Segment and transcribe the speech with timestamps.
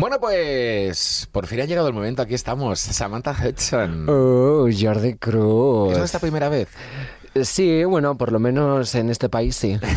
[0.00, 2.22] Bueno, pues por fin ha llegado el momento.
[2.22, 2.80] Aquí estamos.
[2.80, 4.08] Samantha Hudson.
[4.08, 5.92] Oh, Jordi Cruz.
[5.92, 6.68] ¿Es nuestra primera vez?
[7.42, 9.78] Sí, bueno, por lo menos en este país sí.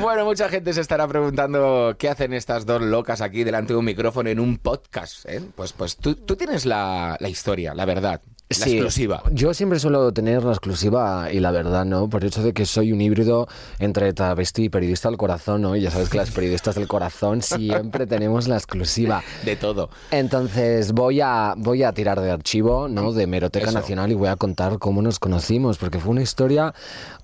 [0.00, 3.84] Bueno, mucha gente se estará preguntando qué hacen estas dos locas aquí delante de un
[3.84, 5.26] micrófono en un podcast.
[5.28, 5.42] ¿eh?
[5.56, 8.20] Pues, pues tú, tú tienes la, la historia, la verdad.
[8.48, 9.24] La Sí, exclusiva.
[9.32, 12.08] Yo siempre suelo tener la exclusiva y la verdad, ¿no?
[12.08, 13.48] Por el hecho de que soy un híbrido
[13.80, 15.74] entre travesti y periodista del corazón, ¿no?
[15.74, 19.24] Y ya sabes que las periodistas del corazón siempre tenemos la exclusiva.
[19.44, 19.90] De todo.
[20.12, 23.12] Entonces voy a, voy a tirar de archivo, ¿no?
[23.12, 23.78] De Meroteca Eso.
[23.80, 26.72] Nacional y voy a contar cómo nos conocimos, porque fue una historia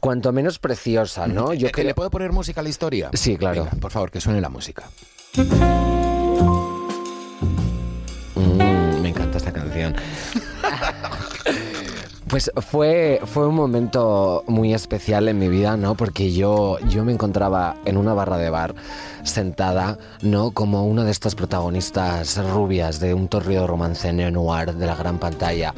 [0.01, 1.55] cuanto menos preciosa, ¿no?
[1.55, 3.11] Yo Eh, creo- ¿Le puedo poner música a la historia?
[3.13, 3.63] Sí, claro.
[3.67, 4.91] Venga, por favor, que suene la música.
[8.35, 9.95] Mm, me encanta esta canción.
[12.33, 15.95] Pues fue, fue un momento muy especial en mi vida, ¿no?
[15.95, 18.75] Porque yo, yo me encontraba en una barra de bar
[19.23, 20.51] sentada, ¿no?
[20.53, 25.75] Como una de estas protagonistas rubias de un torrido romance neo-noir de la gran pantalla.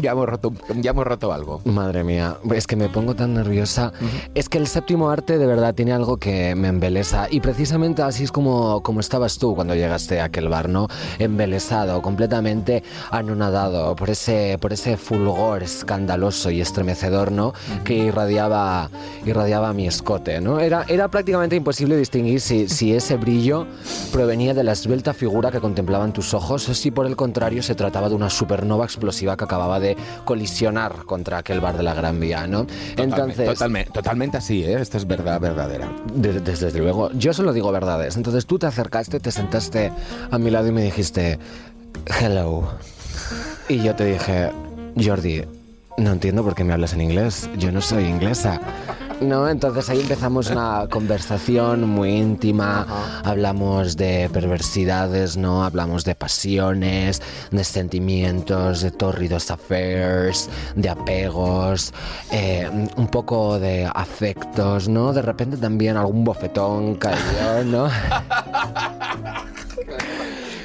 [0.00, 1.60] Ya hemos roto, ya hemos roto algo.
[1.64, 3.92] Madre mía, es que me pongo tan nerviosa.
[4.32, 7.26] Es que el séptimo arte de verdad tiene algo que me embelesa.
[7.28, 10.86] Y precisamente así es como, como estabas tú cuando llegaste a aquel bar, ¿no?
[11.18, 17.52] Embelesado, completamente anonadado por ese, por ese fulgor escandaloso y estremecedor, ¿no?
[17.82, 18.90] Que irradiaba,
[19.26, 20.60] irradiaba mi escote, ¿no?
[20.60, 23.66] Era, era prácticamente imposible distinguir si, si ese brillo
[24.12, 27.74] provenía de la esbelta figura que contemplaban tus ojos o si por el contrario se
[27.74, 29.87] trataba de una supernova explosiva que acababa de
[30.24, 32.66] colisionar contra aquel bar de la Gran Vía, ¿no?
[32.96, 34.80] Totalmente, totalmente, totalmente así, ¿eh?
[34.80, 35.88] Esto es verdad verdadera.
[36.14, 38.16] de- desde, desde luego, yo solo digo verdades.
[38.16, 39.92] Entonces tú te acercaste, te sentaste
[40.30, 41.38] a mi lado y me dijiste,
[42.20, 42.68] hello.
[43.68, 44.50] Y yo te dije,
[45.02, 45.42] Jordi,
[45.98, 47.48] no entiendo por qué me hablas en inglés.
[47.58, 48.60] Yo no soy inglesa.
[49.20, 52.86] No, entonces ahí empezamos una conversación muy íntima,
[53.24, 55.64] hablamos de perversidades, ¿no?
[55.64, 61.92] Hablamos de pasiones, de sentimientos, de torridos affairs, de apegos,
[62.30, 65.12] eh, un poco de afectos, ¿no?
[65.12, 67.88] De repente también algún bofetón cayó, ¿no?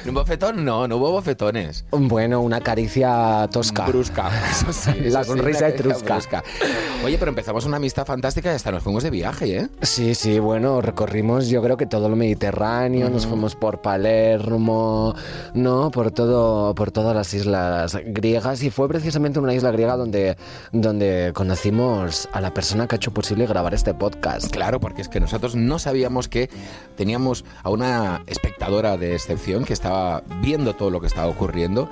[0.06, 0.64] ¿Un bofetón?
[0.64, 1.84] No, no hubo bofetones.
[1.90, 3.86] Bueno, una caricia tosca.
[3.86, 4.30] Brusca.
[4.50, 6.14] Eso sí, La eso sí, sonrisa una etrusca.
[6.14, 6.44] brusca.
[7.04, 9.68] Oye, pero empezamos una amistad fantástica y hasta nos fuimos de viaje, ¿eh?
[9.80, 15.14] Sí, sí, bueno, recorrimos yo creo que todo el Mediterráneo, nos fuimos por Palermo,
[15.54, 15.90] ¿no?
[15.90, 20.36] Por todo, por todas las islas griegas y fue precisamente una isla griega donde,
[20.72, 24.50] donde conocimos a la persona que ha hecho posible grabar este podcast.
[24.50, 26.50] Claro, porque es que nosotros no sabíamos que
[26.96, 29.93] teníamos a una espectadora de excepción que estaba
[30.40, 31.88] viendo todo lo que estaba ocurriendo.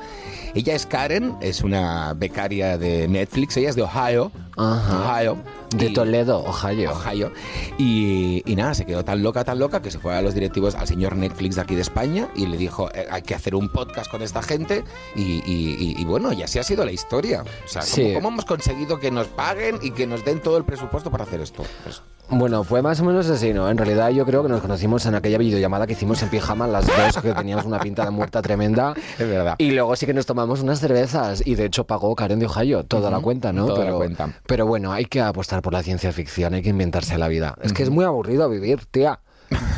[0.55, 4.31] Ella es Karen, es una becaria de Netflix, ella es de Ohio.
[4.57, 4.99] Ajá.
[5.17, 5.39] Ohio.
[5.75, 6.93] De Y- Toledo, Ohio.
[6.93, 7.33] Ohio.
[7.79, 10.75] Y, y nada, se quedó tan loca, tan loca que se fue a los directivos,
[10.75, 13.71] al señor Netflix de aquí de España y le dijo, "Eh, hay que hacer un
[13.71, 14.85] podcast con esta gente
[15.17, 17.43] y, bueno, y así ha sido la historia.
[17.65, 18.13] O sea, ¿cómo, Sí.
[18.15, 21.41] cómo hemos conseguido que nos paguen y que nos den todo el presupuesto para hacer
[21.41, 21.63] esto?
[21.85, 23.69] Pues, Bueno, fue más o menos así, ¿no?
[23.69, 26.87] En realidad yo creo que nos conocimos en aquella videollamada que hicimos en pijama las
[26.87, 28.95] dos, que teníamos una pinta de muerta tremenda.
[29.19, 29.55] es verdad.
[29.59, 32.85] Y luego sí que nos tomamos unas cervezas y de hecho pagó Karen de Ohio
[32.85, 33.67] toda la cuenta, ¿no?
[33.67, 34.35] toda la pero, cuenta.
[34.47, 37.57] Pero bueno, hay que apostar por la ciencia ficción, hay que inventarse la vida.
[37.63, 39.21] Es que es muy aburrido vivir, tía.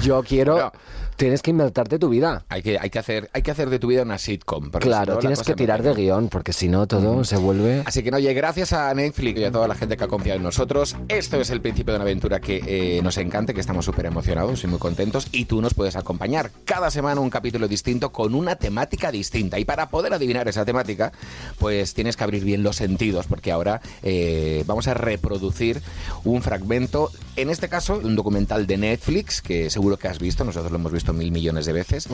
[0.02, 0.54] Yo quiero...
[0.64, 0.72] No.
[1.16, 2.44] Tienes que inventarte tu vida.
[2.48, 4.70] Hay que, hay, que hacer, hay que hacer de tu vida una sitcom.
[4.70, 7.82] Claro, la tienes que tirar de guion, porque si no todo se vuelve...
[7.86, 10.38] Así que, no, oye, gracias a Netflix y a toda la gente que ha confiado
[10.38, 10.96] en nosotros.
[11.08, 14.64] Esto es el principio de una aventura que eh, nos encanta, que estamos súper emocionados
[14.64, 15.28] y muy contentos.
[15.30, 19.60] Y tú nos puedes acompañar cada semana un capítulo distinto con una temática distinta.
[19.60, 21.12] Y para poder adivinar esa temática,
[21.60, 25.80] pues tienes que abrir bien los sentidos, porque ahora eh, vamos a reproducir
[26.24, 30.72] un fragmento, en este caso, un documental de Netflix, que seguro que has visto, nosotros
[30.72, 32.08] lo hemos visto mil millones de veces.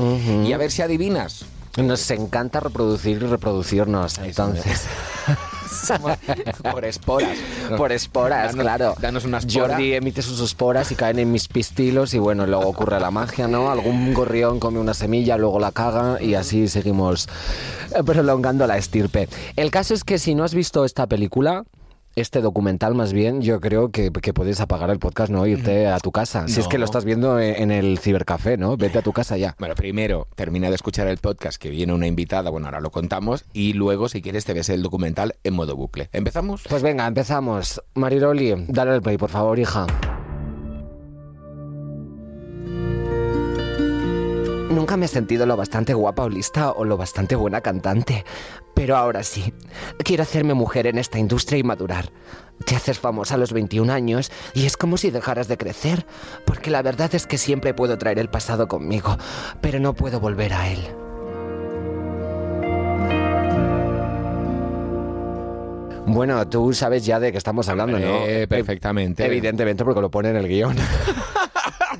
[0.44, 1.44] Y a ver si adivinas.
[1.76, 4.86] Nos encanta reproducir y reproducirnos, entonces...
[6.72, 7.38] Por esporas.
[7.76, 8.94] Por esporas, Danos- claro.
[9.00, 9.74] danos una espora.
[9.74, 13.46] Jordi emite sus esporas y caen en mis pistilos y bueno, luego ocurre la magia,
[13.46, 13.70] ¿no?
[13.70, 17.28] Algún gorrión come una semilla, luego la caga y así seguimos
[17.94, 19.28] eh, prolongando la estirpe.
[19.56, 21.64] El caso es que si no has visto esta película...
[22.20, 25.46] Este documental, más bien, yo creo que, que puedes apagar el podcast, ¿no?
[25.46, 26.46] Irte a tu casa.
[26.48, 28.76] Si es que lo estás viendo en en el cibercafé, ¿no?
[28.76, 29.56] Vete a tu casa ya.
[29.58, 33.46] Bueno, primero termina de escuchar el podcast que viene una invitada, bueno, ahora lo contamos,
[33.54, 36.10] y luego, si quieres, te ves el documental en modo bucle.
[36.12, 36.64] ¿Empezamos?
[36.68, 37.82] Pues venga, empezamos.
[37.94, 39.86] Mariroli, dale al play, por favor, hija.
[44.70, 48.24] Nunca me he sentido lo bastante guapa o lista o lo bastante buena cantante.
[48.72, 49.52] Pero ahora sí,
[50.04, 52.10] quiero hacerme mujer en esta industria y madurar.
[52.64, 56.06] Te haces famosa a los 21 años y es como si dejaras de crecer,
[56.46, 59.18] porque la verdad es que siempre puedo traer el pasado conmigo,
[59.60, 60.80] pero no puedo volver a él.
[66.06, 68.26] Bueno, tú sabes ya de qué estamos hablando, ¿no?
[68.26, 69.26] Eh, perfectamente.
[69.26, 70.76] Evidentemente porque lo pone en el guion.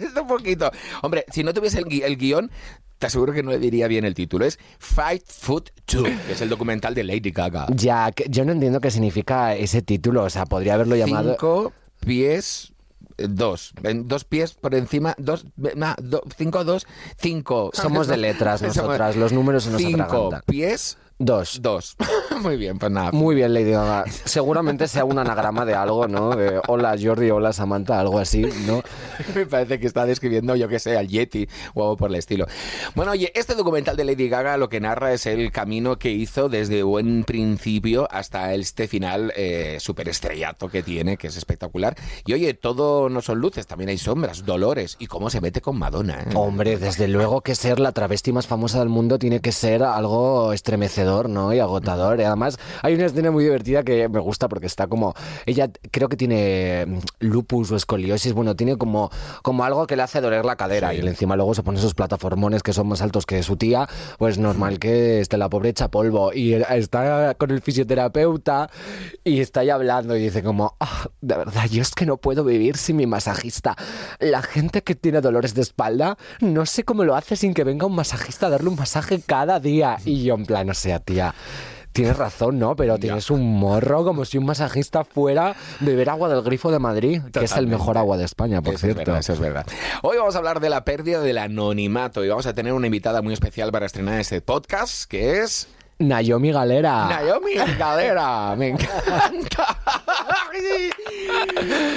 [0.05, 0.71] es un poquito.
[1.03, 2.51] Hombre, si no tuviese el, gui- el guion,
[2.99, 4.45] te aseguro que no le diría bien el título.
[4.45, 7.67] Es Fight Foot 2, que es el documental de Lady Gaga.
[7.75, 11.31] ya, yo no entiendo qué significa ese título, o sea, podría haberlo llamado...
[11.31, 12.73] Cinco pies.
[13.19, 13.73] eh, Dos,
[14.05, 16.87] dos pies por encima, dos, do- cinco, dos,
[17.19, 17.71] cinco.
[17.73, 20.43] Somos de letras nosotras, los números se nos Cinco atragantan.
[20.47, 21.61] pies, Dos.
[21.61, 21.97] dos.
[22.41, 23.13] Muy bien, pues nada.
[23.13, 24.05] Muy bien, Lady Gaga.
[24.25, 26.35] Seguramente sea un anagrama de algo, ¿no?
[26.35, 28.83] De hola Jordi, hola Samantha, algo así, ¿no?
[29.35, 32.47] Me parece que está describiendo, yo que sé, al Yeti o algo por el estilo.
[32.95, 36.49] Bueno, oye, este documental de Lady Gaga lo que narra es el camino que hizo
[36.49, 41.97] desde buen principio hasta este final eh, súper estrellato que tiene, que es espectacular.
[42.25, 45.79] Y oye, todo no son luces, también hay sombras, dolores y cómo se mete con
[45.79, 46.21] Madonna.
[46.21, 46.33] ¿eh?
[46.35, 50.55] Hombre, desde luego que ser la travesti más famosa del mundo tiene que ser algo
[50.55, 51.53] estremecedor, ¿no?
[51.53, 52.21] Y agotador.
[52.21, 55.15] Y además, hay una escena muy divertida que me gusta porque está como.
[55.47, 58.33] Ella creo que tiene mm, lupus o escoliosis.
[58.33, 59.11] Bueno, tiene como,
[59.43, 60.91] como algo que le hace doler la cadera.
[60.91, 61.01] Sí.
[61.03, 63.89] Y encima luego se pone esos plataformones que son más altos que su tía.
[64.19, 66.33] Pues normal que esté la pobre hecha polvo.
[66.33, 68.71] Y está con el fisioterapeuta
[69.25, 72.45] y está ahí hablando y dice como, "Ah, de verdad, yo es que no puedo
[72.45, 73.77] vivir sin mi masajista.
[74.19, 77.87] La gente que tiene dolores de espalda, no sé cómo lo hace sin que venga
[77.87, 79.99] un masajista a darle un masaje cada día.
[80.05, 81.35] Y yo en plan, o sea, tía...
[81.93, 82.77] Tienes razón, ¿no?
[82.77, 87.21] Pero tienes un morro como si un masajista fuera beber agua del grifo de Madrid,
[87.33, 89.11] que es el mejor agua de España, por Eso es cierto.
[89.11, 89.67] verdad, eso es verdad.
[90.03, 93.23] Hoy vamos a hablar de la pérdida del anonimato y vamos a tener una invitada
[93.23, 95.67] muy especial para estrenar este podcast, que es
[96.01, 97.07] Naomi Galera.
[97.09, 98.55] Naomi Galera.
[98.57, 99.79] Me encanta.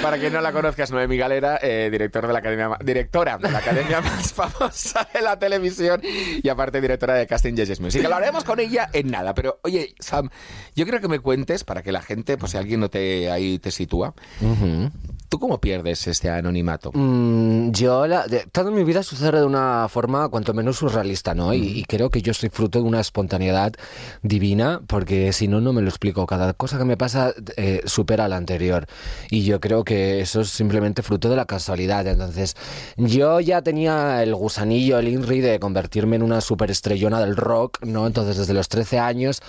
[0.02, 3.38] Para quien no la conozca, es Noemi Galera, eh, director de la academia, ma- directora
[3.38, 7.80] de la academia más famosa de la televisión y aparte directora de casting Yes Yes
[7.80, 8.02] Music.
[8.02, 9.34] Que lo haremos con ella en nada.
[9.34, 10.28] Pero oye, Sam,
[10.74, 13.58] yo creo que me cuentes para que la gente, pues si alguien no te ahí
[13.58, 14.90] te sitúa, Ujú.
[15.34, 16.92] ¿Tú cómo pierdes este anonimato?
[16.94, 21.52] Mm, yo, la- de- toda mi vida sucede de una forma cuanto menos surrealista, ¿no?
[21.52, 23.72] Y, y creo que yo soy fruto de una espontaneidad
[24.22, 26.24] divina, porque si no, no me lo explico.
[26.26, 28.86] Cada cosa que me pasa eh, supera la anterior.
[29.28, 32.06] Y yo creo que eso es simplemente fruto de la casualidad.
[32.06, 32.54] Entonces,
[32.96, 38.06] yo ya tenía el gusanillo, el INRI de convertirme en una superestrellona del rock, ¿no?
[38.06, 39.40] Entonces, desde los 13 años...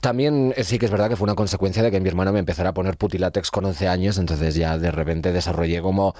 [0.00, 2.38] También eh, sí que es verdad que fue una consecuencia de que mi hermano me
[2.38, 6.14] empezara a poner putilátex con 11 años, entonces ya de repente desarrollé como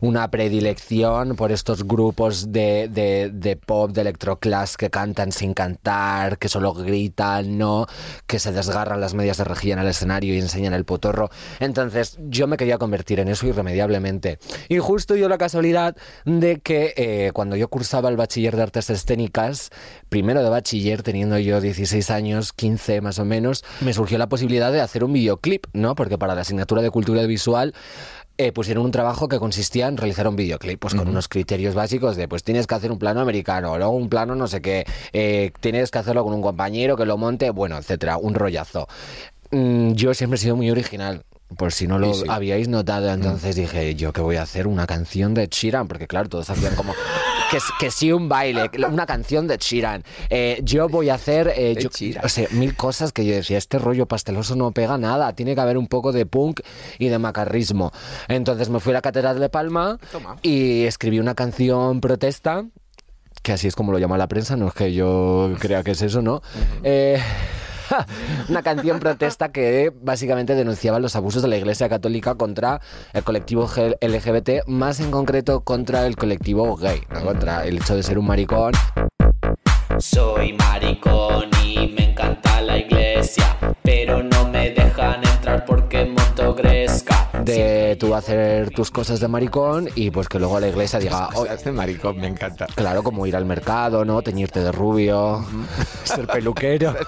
[0.00, 6.38] una predilección por estos grupos de, de, de pop, de electroclass que cantan sin cantar,
[6.38, 7.86] que solo gritan, ¿no?
[8.26, 11.30] Que se desgarran las medias de rejilla en el escenario y enseñan el potorro.
[11.60, 14.38] Entonces yo me quería convertir en eso irremediablemente.
[14.68, 18.90] Y justo dio la casualidad de que eh, cuando yo cursaba el bachiller de artes
[18.90, 19.70] escénicas,
[20.08, 24.72] primero de bachiller, teniendo yo 16 años, 15 más o menos, me surgió la posibilidad
[24.72, 25.94] de hacer un videoclip, ¿no?
[25.94, 27.74] Porque para la asignatura de cultura visual
[28.38, 32.16] eh, pusieron un trabajo que consistía en realizar un videoclip, pues con unos criterios básicos
[32.16, 35.52] de, pues tienes que hacer un plano americano, luego un plano no sé qué, eh,
[35.60, 38.88] tienes que hacerlo con un compañero que lo monte, bueno, etcétera, un rollazo.
[39.50, 41.24] Mm, yo siempre he sido muy original.
[41.56, 42.24] Por si no lo sí.
[42.28, 46.30] habíais notado, entonces dije, yo que voy a hacer una canción de Chiran, porque claro,
[46.30, 46.94] todos hacían como
[47.52, 50.02] que, que sí un baile, una canción de Chiran.
[50.30, 51.90] Eh, yo voy a hacer, eh, yo-
[52.24, 55.60] o sea, mil cosas que yo decía, este rollo pasteloso no pega nada, tiene que
[55.60, 56.60] haber un poco de punk
[56.98, 57.92] y de macarrismo.
[58.28, 60.36] Entonces me fui a la Catedral de Palma Toma.
[60.42, 62.64] y escribí una canción protesta,
[63.42, 66.02] que así es como lo llama la prensa, no es que yo crea que es
[66.02, 66.42] eso, ¿no?
[66.84, 67.20] Eh,
[68.48, 72.80] una canción protesta que básicamente denunciaba los abusos de la Iglesia Católica contra
[73.12, 73.68] el colectivo
[74.00, 78.72] LGBT, más en concreto contra el colectivo gay, contra el hecho de ser un maricón.
[79.98, 87.21] Soy maricón y me encanta la iglesia, pero no me dejan entrar porque monto gresca.
[87.44, 91.40] De tú hacer tus cosas de maricón y pues que luego la iglesia diga, Oh,
[91.42, 92.66] "Oh, este maricón me encanta.
[92.74, 94.22] claro, como ir al mercado, ¿no?
[94.22, 95.44] Teñirte de rubio,
[96.04, 96.94] ser peluquero.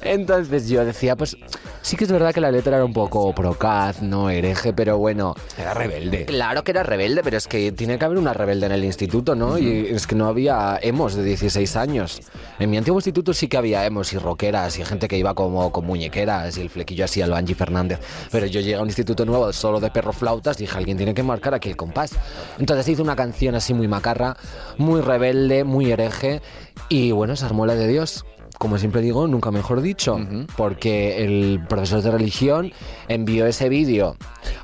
[0.00, 1.36] Entonces yo decía, pues
[1.82, 5.34] sí que es verdad que la letra era un poco procaz, no hereje, pero bueno.
[5.58, 6.24] Era rebelde.
[6.26, 9.34] Claro que era rebelde, pero es que tiene que haber una rebelde en el instituto,
[9.34, 9.58] ¿no?
[9.58, 12.20] Y es que no había emos de 16 años.
[12.58, 15.72] En mi antiguo instituto sí que había emos y rockeras y gente que iba como
[15.72, 18.00] con muñequeras y el flequillo así a lo Angie Fernández.
[18.30, 21.22] Pero yo llegué a un instituto nuevo solo de perro flautas, dije, alguien tiene que
[21.22, 22.12] marcar aquí el compás.
[22.58, 24.36] Entonces hice una canción así muy macarra,
[24.76, 26.42] muy rebelde, muy hereje
[26.88, 28.24] y bueno, se armó la de Dios
[28.58, 30.18] como siempre digo, nunca mejor dicho,
[30.56, 32.72] porque el profesor de religión
[33.08, 34.16] envió ese vídeo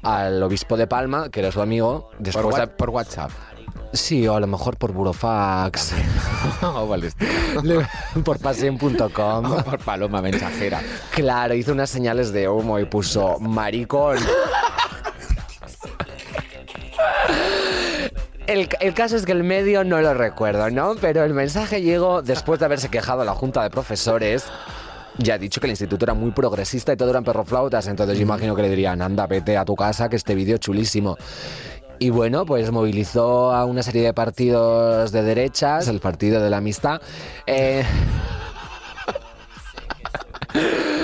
[0.03, 3.31] al obispo de Palma, que era su amigo, Por, después wa- de- por WhatsApp.
[3.93, 5.93] Sí, o a lo mejor por Burofax,
[6.63, 6.93] Oh,
[8.25, 9.53] por paseen.com.
[9.53, 10.81] Oh, por paloma mensajera.
[11.13, 14.19] Claro, hizo unas señales de humo y puso maricón.
[18.47, 20.95] El, el caso es que el medio no lo recuerdo, ¿no?
[21.01, 24.45] Pero el mensaje llegó después de haberse quejado la junta de profesores.
[25.19, 28.23] Ya he dicho que el instituto era muy progresista y todo eran perroflautas, entonces yo
[28.23, 31.17] imagino que le dirían, anda, vete a tu casa, que este vídeo es chulísimo.
[32.01, 36.57] Y bueno, pues movilizó a una serie de partidos de derechas, el Partido de la
[36.57, 37.01] Amistad.
[37.47, 37.85] eh,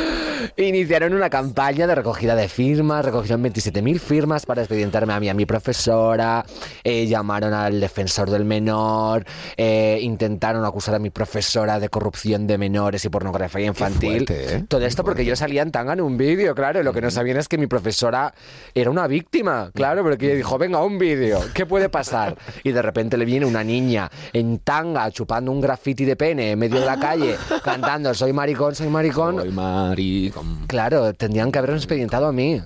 [0.61, 5.35] Iniciaron una campaña de recogida de firmas, recogieron 27.000 firmas para expedientarme a mí, a
[5.35, 6.45] mi profesora,
[6.85, 9.25] eh, llamaron al defensor del menor,
[9.57, 14.27] eh, intentaron acusar a mi profesora de corrupción de menores y pornografía infantil.
[14.27, 14.65] fuerte, ¿eh?
[14.69, 17.39] Todo esto porque yo salía en tanga en un vídeo, claro, lo que no sabían
[17.39, 18.35] es que mi profesora
[18.75, 22.37] era una víctima, claro, porque ella dijo, venga, un vídeo, ¿qué puede pasar?
[22.65, 26.59] Y de repente le viene una niña en tanga chupando un graffiti de pene en
[26.59, 29.37] medio de la calle, cantando, soy maricón, soy maricón.
[29.39, 30.50] Soy maricón.
[30.67, 32.63] Claro, tendrían que haberme expedientado a mí.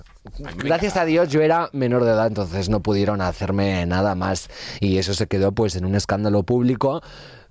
[0.57, 4.49] Gracias a Dios yo era menor de edad, entonces no pudieron hacerme nada más.
[4.79, 7.01] Y eso se quedó pues en un escándalo público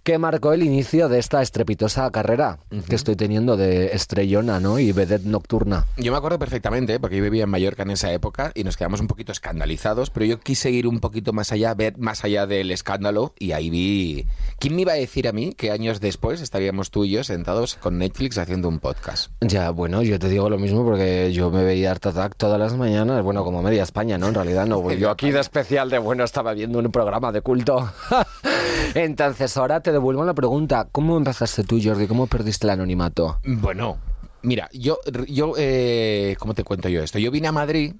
[0.04, 2.58] que marcó el inicio de esta estrepitosa carrera
[2.90, 4.78] que estoy teniendo de estrellona, ¿no?
[4.78, 5.86] Y vedette nocturna.
[5.96, 9.00] Yo me acuerdo perfectamente, porque yo vivía en Mallorca en esa época y nos quedamos
[9.00, 12.70] un poquito escandalizados, pero yo quise ir un poquito más allá, ver más allá del
[12.70, 14.26] escándalo y ahí vi...
[14.58, 17.76] ¿Quién me iba a decir a mí que años después estaríamos tú y yo sentados
[17.76, 19.32] con Netflix haciendo un podcast?
[19.40, 22.76] Ya, bueno, yo te digo lo mismo porque yo me veía Art Attack todas las
[22.76, 24.28] mañanas, bueno, como media España, ¿no?
[24.28, 27.90] En realidad no, yo aquí de especial de bueno estaba viendo un programa de culto.
[28.94, 32.06] Entonces ahora te devuelvo la pregunta, ¿cómo empezaste tú, Jordi?
[32.06, 33.38] ¿Cómo perdiste el anonimato?
[33.46, 33.96] Bueno,
[34.42, 37.18] mira, yo, yo eh, ¿cómo te cuento yo esto?
[37.18, 37.94] Yo vine a Madrid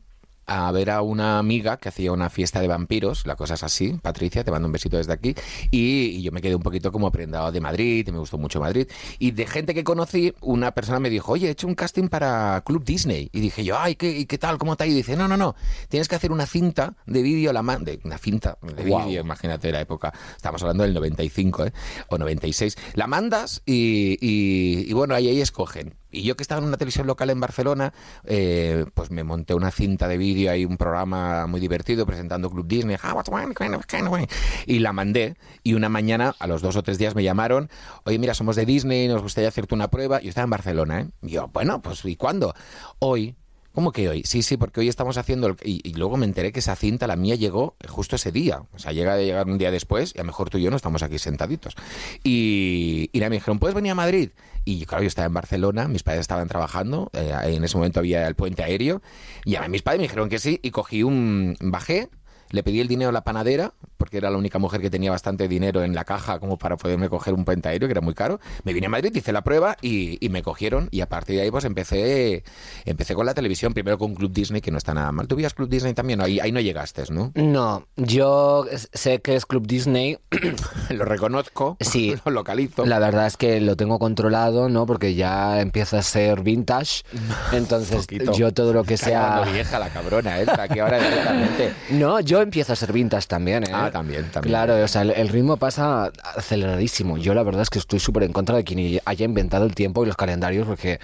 [0.47, 3.99] a ver a una amiga que hacía una fiesta de vampiros, la cosa es así,
[4.03, 5.35] Patricia, te mando un besito desde aquí,
[5.71, 8.61] y, y yo me quedé un poquito como prendado de Madrid, y me gustó mucho
[8.61, 8.87] Madrid,
[9.19, 12.63] y de gente que conocí, una persona me dijo, oye, he hecho un casting para
[12.65, 14.59] Club Disney, y dije yo, ay, ¿qué, y qué tal?
[14.59, 14.85] ¿Cómo ido?
[14.87, 15.55] Y dice, no, no, no,
[15.89, 19.71] tienes que hacer una cinta de vídeo, la man de una cinta de vídeo, imagínate
[19.73, 21.73] la época, estamos hablando del 95, ¿eh?
[22.09, 25.95] o 96, la mandas y, y- y bueno, ahí, ahí escogen.
[26.15, 27.93] Y yo que estaba en una televisión local en Barcelona,
[28.25, 32.67] eh, pues me monté una cinta de vídeo, hay un programa muy divertido presentando Club
[32.67, 34.31] Disney, "Ah, what's going on, kind of, kind of, kind of",
[34.67, 35.37] y la mandé.
[35.63, 37.69] Y una mañana, a los dos o tres días, me llamaron,
[38.05, 40.21] oye, mira, somos de Disney, nos gustaría hacerte una prueba.
[40.21, 41.09] Yo estaba en Barcelona, ¿eh?
[41.23, 42.55] Y yo, bueno, pues ¿y cuándo?
[43.01, 43.35] Hoy.
[43.75, 44.23] ¿Cómo que hoy?
[44.25, 45.49] Sí, sí, porque hoy estamos haciendo...
[45.49, 48.63] el- Y, luego me enteré que esa cinta, la mía, llegó justo ese día.
[48.73, 50.71] O sea, llega de llegar un día después y a lo mejor tú y yo
[50.71, 51.75] no estamos aquí sentaditos.
[52.23, 54.31] Y, y me dijeron, ¿puedes venir a Madrid?
[54.65, 58.27] Y claro, yo estaba en Barcelona, mis padres estaban trabajando, eh, en ese momento había
[58.29, 59.03] el puente aéreo,
[59.45, 61.57] y a mis padres me dijeron que sí, y cogí un...
[61.61, 62.09] bajé,
[62.51, 65.49] le pedí el dinero a la panadera, porque era la única mujer que tenía bastante
[65.49, 68.39] dinero en la caja como para poderme coger un puente aéreo, que era muy caro.
[68.63, 70.89] Me vine a Madrid, hice la prueba y, y me cogieron.
[70.91, 72.45] Y a partir de ahí pues empecé
[72.85, 75.27] empecé con la televisión, primero con Club Disney, que no está nada mal.
[75.27, 76.21] ¿Tú veías Club Disney también?
[76.21, 77.33] Ahí, ahí no llegaste, ¿no?
[77.35, 80.19] No, yo sé que es Club Disney.
[80.91, 82.15] Lo reconozco, Sí.
[82.27, 82.85] lo localizo.
[82.85, 84.85] La verdad es que lo tengo controlado, ¿no?
[84.85, 87.05] Porque ya empieza a ser vintage.
[87.53, 88.07] Entonces,
[88.37, 89.43] yo todo lo que sea.
[89.51, 90.47] vieja la cabrona, ¿eh?
[90.59, 91.73] Aquí ahora directamente.
[91.91, 93.71] No, yo empiezo a ser vintage también, ¿eh?
[93.73, 94.51] Ah, también, también.
[94.51, 97.17] Claro, o sea, el, el ritmo pasa aceleradísimo.
[97.17, 100.03] Yo la verdad es que estoy súper en contra de quien haya inventado el tiempo
[100.03, 100.99] y los calendarios, porque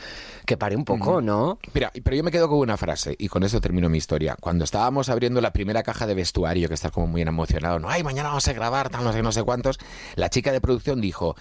[0.44, 1.60] que pare un poco, ¿no?
[1.72, 4.36] Mira, pero yo me quedo con una frase y con eso termino mi historia.
[4.40, 8.02] Cuando estábamos abriendo la primera caja de vestuario, que estás como muy emocionado, no, ay,
[8.02, 9.78] mañana vamos a grabar, tal, no sé, no sé cuántos,
[10.16, 11.36] la chica de producción dijo,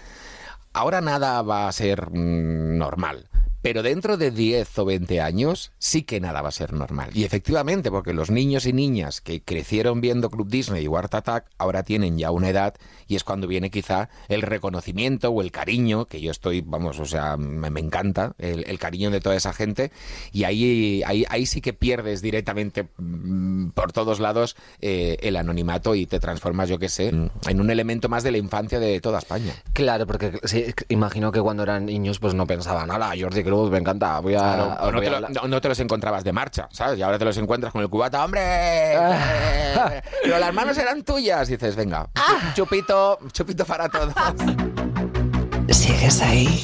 [0.73, 3.28] ahora nada va a ser mm, normal.
[3.61, 7.09] Pero dentro de 10 o 20 años sí que nada va a ser normal.
[7.13, 11.45] Y efectivamente, porque los niños y niñas que crecieron viendo Club Disney y War Attack
[11.57, 12.75] ahora tienen ya una edad
[13.07, 17.05] y es cuando viene quizá el reconocimiento o el cariño, que yo estoy, vamos, o
[17.05, 19.91] sea, me, encanta el, cariño de toda esa gente
[20.31, 25.95] y ahí, ahí, ahí sí que pierdes directamente mm, por todos lados eh, el anonimato
[25.95, 29.19] y te transformas, yo qué sé, en un elemento más de la infancia de toda
[29.19, 29.53] España.
[29.73, 33.77] Claro, porque sí, imagino que cuando eran niños pues no pensaban, ala, Jordi, Cruz, me
[33.79, 34.19] encanta.
[34.19, 34.39] Voy a.
[34.39, 36.97] Claro, no, voy te a lo- hablar- no- no te los encontrabas de marcha, ¿sabes?
[36.99, 38.41] Y ahora te los encuentras con el cubata, ¡hombre!
[40.23, 41.47] Pero las manos eran tuyas.
[41.47, 42.07] Dices, venga,
[42.55, 44.13] chupito, chupito para todos.
[45.69, 46.63] ¿Sigues ahí?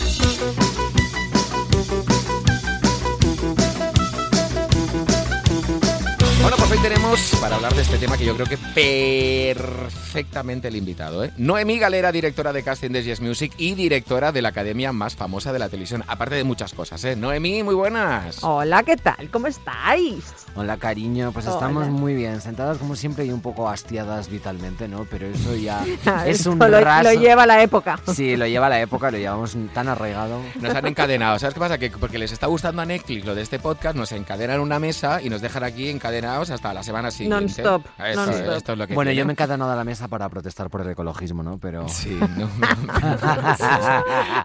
[6.46, 10.76] Bueno, pues hoy tenemos para hablar de este tema que yo creo que perfectamente el
[10.76, 11.24] invitado.
[11.24, 11.32] ¿eh?
[11.38, 15.52] Noemí Galera, directora de casting de Yes Music y directora de la academia más famosa
[15.54, 17.04] de la televisión, aparte de muchas cosas.
[17.04, 17.16] ¿eh?
[17.16, 18.44] Noemí, muy buenas.
[18.44, 19.32] Hola, ¿qué tal?
[19.32, 20.45] ¿Cómo estáis?
[20.58, 21.32] Hola, cariño.
[21.34, 21.56] Pues Hola.
[21.56, 25.06] estamos muy bien, sentadas como siempre y un poco hastiadas vitalmente, ¿no?
[25.10, 25.84] Pero eso ya
[26.26, 27.12] es un lo, raso.
[27.14, 28.00] lo lleva la época.
[28.14, 30.40] Sí, lo lleva la época, lo llevamos tan arraigado.
[30.62, 31.38] Nos han encadenado.
[31.40, 31.78] ¿Sabes qué pasa?
[31.78, 35.22] Que porque les está gustando a Netflix lo de este podcast, nos encadenan una mesa
[35.22, 37.36] y nos dejan aquí encadenados hasta la semana siguiente.
[37.62, 38.54] Non-stop, Eso, non-stop.
[38.58, 39.20] Esto es lo que Bueno, tiene.
[39.20, 41.58] yo me he encadenado a la mesa para protestar por el ecologismo, ¿no?
[41.58, 41.86] Pero...
[41.96, 42.50] Sí, no,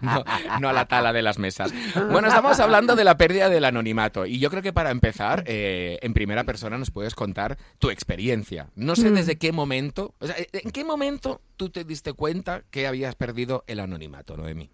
[0.01, 0.23] no,
[0.59, 1.71] no a la tala de las mesas.
[2.11, 5.99] Bueno, estamos hablando de la pérdida del anonimato y yo creo que para empezar, eh,
[6.01, 8.69] en primera persona nos puedes contar tu experiencia.
[8.75, 9.13] No sé Mm.
[9.15, 13.63] desde qué momento, o sea, ¿en qué momento tú te diste cuenta que habías perdido
[13.67, 14.69] el anonimato, Noemi?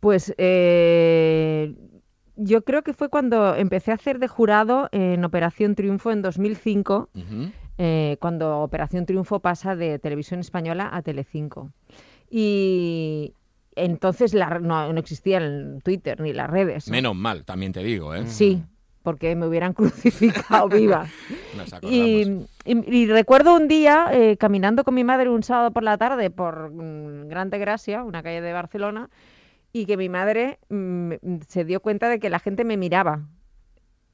[0.00, 1.74] Pues eh,
[2.36, 7.08] yo creo que fue cuando empecé a hacer de jurado en Operación Triunfo en 2005,
[7.14, 7.50] Ujú.
[7.78, 11.72] eh, cuando Operación Triunfo pasa de Televisión Española a Telecinco.
[12.30, 13.32] Y
[13.74, 16.88] entonces la- no, no existía el Twitter ni las redes.
[16.88, 16.92] ¿no?
[16.92, 18.26] Menos mal, también te digo, ¿eh?
[18.26, 18.62] Sí,
[19.06, 21.06] porque me hubieran crucificado viva.
[21.56, 21.70] Nos.
[21.82, 22.24] Y,
[22.64, 26.28] y- y recuerdo un día eh, caminando con mi madre un sábado por la tarde
[26.30, 29.08] por mm, Grande Gracia, una calle de Barcelona,
[29.72, 31.12] y que mi madre mm,
[31.46, 33.20] se dio cuenta de que la gente me miraba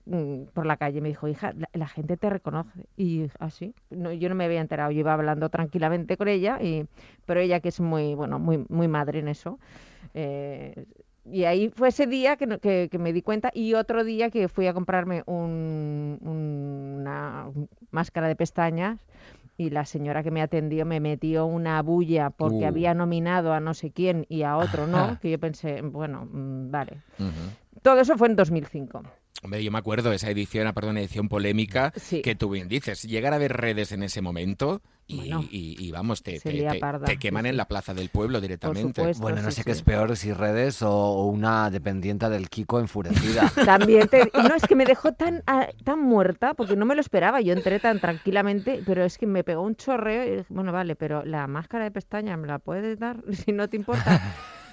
[0.04, 1.00] mm, por la calle.
[1.00, 2.86] Me dijo, hija, la, la gente te reconoce.
[2.96, 4.90] Y así, no, yo no me había enterado.
[4.90, 6.84] Yo iba hablando tranquilamente con ella, y,
[7.24, 9.58] pero ella que es muy, bueno, muy, muy madre en eso.
[10.14, 10.84] eh,
[11.24, 14.48] y ahí fue ese día que, que- que me di cuenta y otro día que
[14.48, 17.50] fui a comprarme un- un- una
[17.90, 18.98] máscara de pestañas
[19.56, 22.68] y la señora que me atendió me metió una bulla porque Uh.
[22.68, 26.70] había nominado a no sé quién y a otro no, que yo pensé, bueno, mm,
[26.70, 27.02] vale.
[27.82, 29.02] Todo eso fue en 2005.
[29.44, 32.22] Hombre, yo me acuerdo de esa edición, ah, perdón, edición polémica, Sí.
[32.22, 35.90] que tú bien dices, llegar a ver redes en ese momento y, Bueno, y- y
[35.90, 36.38] vamos, te,
[37.18, 39.00] queman en la plaza del pueblo directamente.
[39.00, 39.20] supuesto.
[39.20, 42.78] Bueno, no sí, sé qué es peor, si redes o, o una dependiente del Kiko
[42.78, 43.50] enfurecida.
[43.66, 44.30] También te...
[44.32, 47.40] y No, es que me dejó tan, ah, tan muerta porque no me lo esperaba.
[47.40, 50.94] Yo entré tan tranquilamente, pero es que me pegó un chorreo y dije, bueno, vale,
[50.94, 54.20] pero la máscara de pestaña me la puedes dar si no te importa.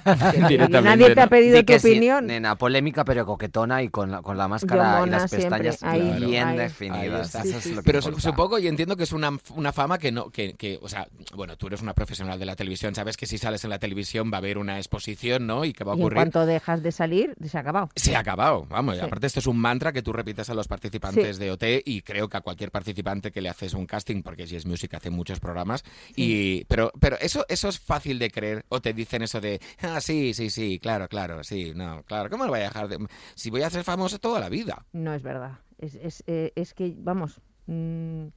[0.83, 2.27] Nadie te ha pedido Di tu que sí, opinión.
[2.27, 6.25] nena, polémica pero coquetona y con la, con la máscara y las siempre, pestañas ahí,
[6.25, 6.57] bien ahí.
[6.57, 7.27] Definidas.
[7.27, 7.41] está.
[7.43, 8.21] Eso es Sí, sí, lo que Pero importa.
[8.21, 11.57] supongo y entiendo que es una, una fama que no, que, que, o sea, bueno,
[11.57, 14.37] tú eres una profesional de la televisión, sabes que si sales en la televisión va
[14.37, 15.65] a haber una exposición, ¿no?
[15.65, 16.15] Y que va a Y en ocurrir.
[16.17, 17.89] cuanto dejas de salir, se ha acabado.
[17.95, 18.95] Se ha acabado, vamos.
[18.95, 19.05] y Sí.
[19.05, 22.29] Aparte, esto es un mantra que tú repites a los participantes de OT y creo
[22.29, 25.39] que a cualquier participante que le haces un casting, porque si es Music hace muchos
[25.39, 25.83] programas.
[26.15, 28.65] Y, pero pero eso, eso es fácil de creer.
[28.69, 29.59] O te dicen eso de,
[29.89, 32.29] ah, sí, sí, sí, claro, claro, sí, no, claro.
[32.29, 32.97] ¿Cómo lo voy a dejar de.?
[33.35, 34.85] Si voy a ser famoso toda la vida.
[34.93, 35.59] No es verdad.
[35.77, 38.27] Es, es, eh, es que, vamos, mm,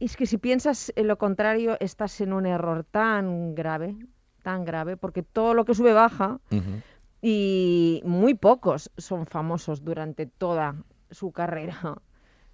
[0.00, 3.96] es que si piensas en lo contrario, estás en un error tan grave,
[4.42, 6.40] tan grave, porque todo lo que sube baja
[7.22, 10.76] y muy pocos son famosos durante toda
[11.10, 11.78] su carrera.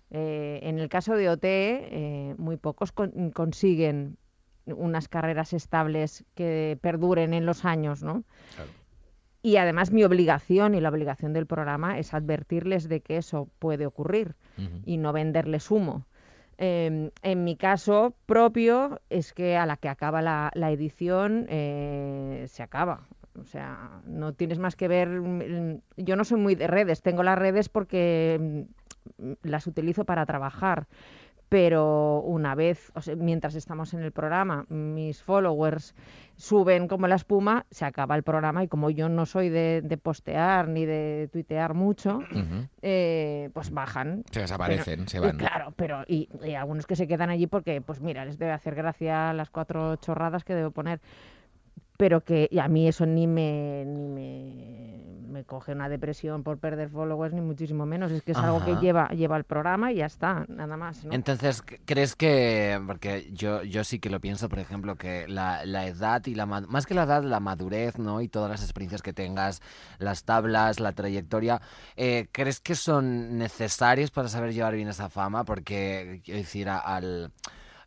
[0.08, 4.18] Eh, en el caso de OT, eh, muy pocos con- consiguen
[4.66, 8.24] unas carreras estables que perduren en los años, ¿no?
[8.54, 8.70] Claro.
[9.42, 13.86] Y además mi obligación y la obligación del programa es advertirles de que eso puede
[13.86, 14.34] ocurrir
[14.84, 16.04] y no venderles humo.
[16.58, 22.46] Eh, en mi caso propio es que a la que acaba la, la edición eh,
[22.48, 23.06] se acaba.
[23.38, 25.08] O sea, no tienes más que ver.
[25.08, 28.64] mm, Yo no soy muy de redes, tengo las redes porque
[29.18, 30.86] mm, las utilizo para trabajar.
[31.48, 35.94] Pero una vez, o sea, mientras estamos en el programa, mis followers
[36.34, 39.96] suben como la espuma, se acaba el programa y como yo no soy de, de
[39.96, 42.18] postear ni de tuitear mucho,
[42.82, 44.24] eh, pues bajan.
[44.32, 45.36] Se desaparecen, se van.
[45.38, 48.74] Claro, pero y, y algunos que se quedan allí porque, pues mira, les debe hacer
[48.74, 51.00] gracia las cuatro chorradas que debo poner.
[51.96, 54.96] Pero que y a mí eso ni me ni me,
[55.36, 58.10] me coge una depresión por perder followers, ni muchísimo menos.
[58.10, 61.04] Es que es algo que lleva, lleva el programa y ya está, nada más.
[61.04, 61.12] ¿no?
[61.12, 65.86] Entonces, ¿crees que, porque yo, yo sí que lo pienso, por ejemplo, que la, la
[65.86, 68.22] edad y la, más que la edad, la madurez, ¿no?
[68.22, 69.60] Y todas las experiencias que tengas,
[69.98, 71.60] las tablas, la trayectoria,
[71.96, 75.44] eh, ¿crees que son necesarios para saber llevar bien esa fama?
[75.44, 77.30] Porque, quiero decir, al...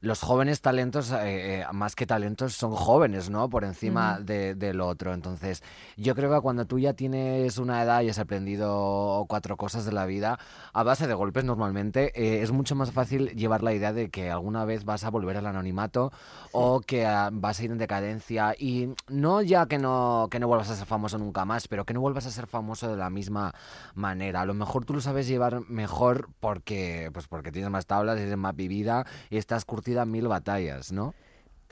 [0.01, 3.49] los jóvenes talentos, eh, eh, más que talentos, son jóvenes, ¿no?
[3.49, 5.13] Por encima de- del otro.
[5.13, 5.61] Entonces,
[5.97, 9.91] yo creo que cuando tú ya tienes una edad y has aprendido cuatro cosas de
[9.91, 10.39] la vida,
[10.71, 14.31] a base de golpes normalmente, eh, es mucho más fácil llevar la idea de que
[14.31, 16.13] alguna vez vas a volver al anonimato
[16.53, 18.55] o que ah, vas a ir en decadencia.
[18.57, 21.93] Y no ya que no, que no vuelvas a ser famoso nunca más, pero que
[21.93, 23.53] no vuelvas a ser famoso de la misma
[23.95, 24.41] manera.
[24.41, 28.37] A lo mejor tú lo sabes llevar mejor porque, pues porque tienes más tablas, eres
[28.37, 31.13] más vivida y estás curtida en mil batallas, ¿no?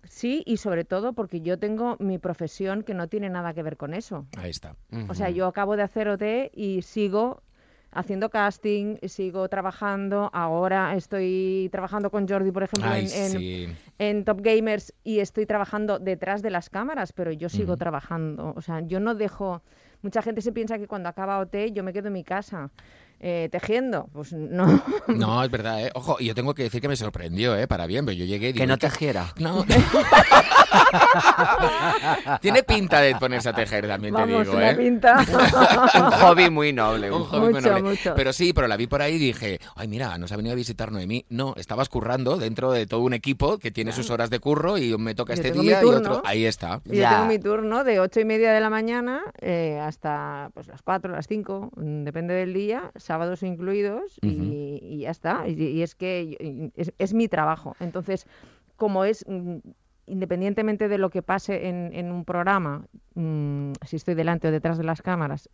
[0.09, 3.75] Sí, y sobre todo porque yo tengo mi profesión que no tiene nada que ver
[3.77, 4.25] con eso.
[4.37, 4.75] Ahí está.
[5.09, 7.41] O sea, yo acabo de hacer OT y sigo
[7.91, 10.29] haciendo casting, sigo trabajando.
[10.33, 13.67] Ahora estoy trabajando con Jordi, por ejemplo, Ay, en, en- sí.
[13.99, 17.79] en Top Gamers y estoy trabajando detrás de las cámaras, pero yo sigo Ujú.
[17.79, 18.53] trabajando.
[18.55, 19.61] O sea, yo no dejo.
[20.03, 22.69] Mucha gente se piensa que cuando acaba OT yo me quedo en mi casa
[23.19, 24.07] eh, tejiendo.
[24.13, 24.81] Pues no.
[25.07, 25.91] No, es verdad, ¿eh?
[25.95, 27.67] Ojo, y yo tengo que decir que me sorprendió, ¿eh?
[27.67, 29.33] Para bien, pero yo llegué y digo, Que no "¿Y qué- tejiera.
[29.39, 29.65] No.
[32.41, 34.75] Tiene pinta de ponerse a tejer, también Vamos, te digo, una ¿eh?
[34.75, 35.17] pinta.
[35.95, 37.11] Un hobby muy noble.
[37.11, 37.81] Un hobby muy noble.
[37.83, 38.13] mucho.
[38.15, 40.55] Pero sí, pero la vi por ahí y dije, ay, mira, nos ha venido a
[40.55, 41.25] visitar Noemí.
[41.29, 44.95] No, estabas currando dentro de todo un equipo que tiene sus horas de curro y
[44.97, 46.21] me toca Yo este día y otro.
[46.25, 46.81] Ahí está.
[46.85, 47.09] Y Yo Ya.
[47.11, 51.11] tengo mi turno de ocho y media de la mañana eh, hasta pues las 4,
[51.11, 55.47] las 5, mm, depende del día, sábados incluidos, y, y ya está.
[55.47, 57.75] Y, y es que es, es mi trabajo.
[57.79, 58.27] Entonces,
[58.75, 59.57] como es, mm,
[60.05, 64.77] independientemente de lo que pase en, en un programa, mm, si estoy delante o detrás
[64.77, 65.49] de las cámaras,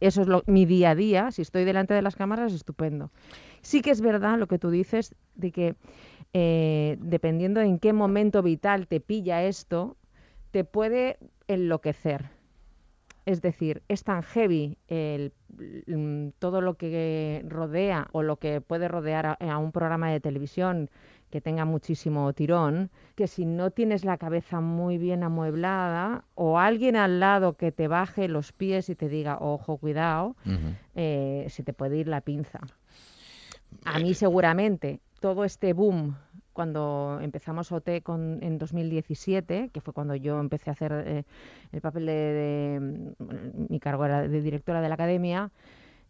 [0.00, 1.30] eso es lo, mi día a día.
[1.30, 3.10] Si estoy delante de las cámaras, estupendo.
[3.62, 5.74] Sí que es verdad lo que tú dices de que
[6.32, 9.96] eh, dependiendo en qué momento vital te pilla esto,
[10.50, 12.37] te puede enloquecer.
[13.28, 15.34] Es decir, es tan heavy el,
[15.86, 20.18] mm, todo lo que rodea o lo que puede rodear a, a un programa de
[20.18, 20.88] televisión
[21.28, 26.96] que tenga muchísimo tirón, que si no tienes la cabeza muy bien amueblada o alguien
[26.96, 30.34] al lado que te baje los pies y te diga, ojo, cuidado,
[30.94, 32.60] eh, se te puede ir la pinza.
[33.84, 36.16] A mí seguramente todo este boom
[36.58, 41.22] cuando empezamos OT con, en 2017, que fue cuando yo empecé a hacer eh,
[41.70, 45.52] el papel de, de- mm, mi cargo era de directora de la academia,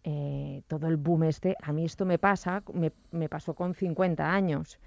[0.04, 4.32] eh, todo el boom este, a mí esto me pasa, me, me pasó con 50
[4.32, 4.78] años.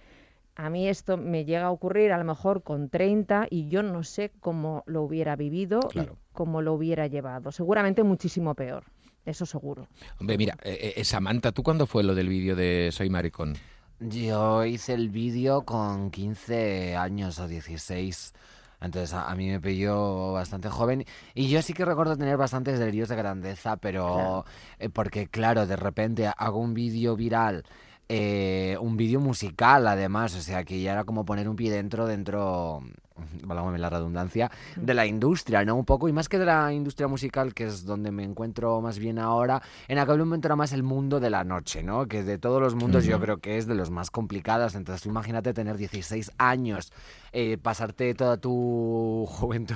[0.56, 4.02] A mí esto me llega a ocurrir a lo mejor con 30 y yo no
[4.04, 6.14] sé cómo lo hubiera vivido Claro.
[6.14, 7.52] y cómo lo hubiera llevado.
[7.52, 8.86] Seguramente muchísimo peor,
[9.28, 9.88] eso seguro.
[10.20, 13.54] Hombre, mira, eh, eh, Samantha, ¿tú cuándo fue lo del vídeo de Soy Maricón?
[14.04, 18.34] Yo hice el vídeo con 15 años o 16.
[18.82, 22.80] Entonces a, a mí me pilló bastante joven y yo sí que recuerdo tener bastantes
[22.80, 24.44] delirios de grandeza, pero
[24.80, 27.64] eh, porque claro, de repente hago un vídeo viral,
[28.10, 32.08] eh, un vídeo musical además, o sea que ya era como poner un pie dentro,
[32.08, 32.82] dentro,
[33.44, 35.76] válgame la redundancia, de la industria, ¿no?
[35.76, 39.00] Un poco, y más que de la industria musical, que es donde me encuentro más
[39.00, 42.08] bien ahora, en aquel momento era más el mundo de la noche, ¿no?
[42.08, 44.76] Que de todos los mundos yo creo que es de los más complicados.
[44.76, 46.92] Entonces, imagínate tener 16 años,
[47.32, 49.76] eh, pasarte toda tu juventud.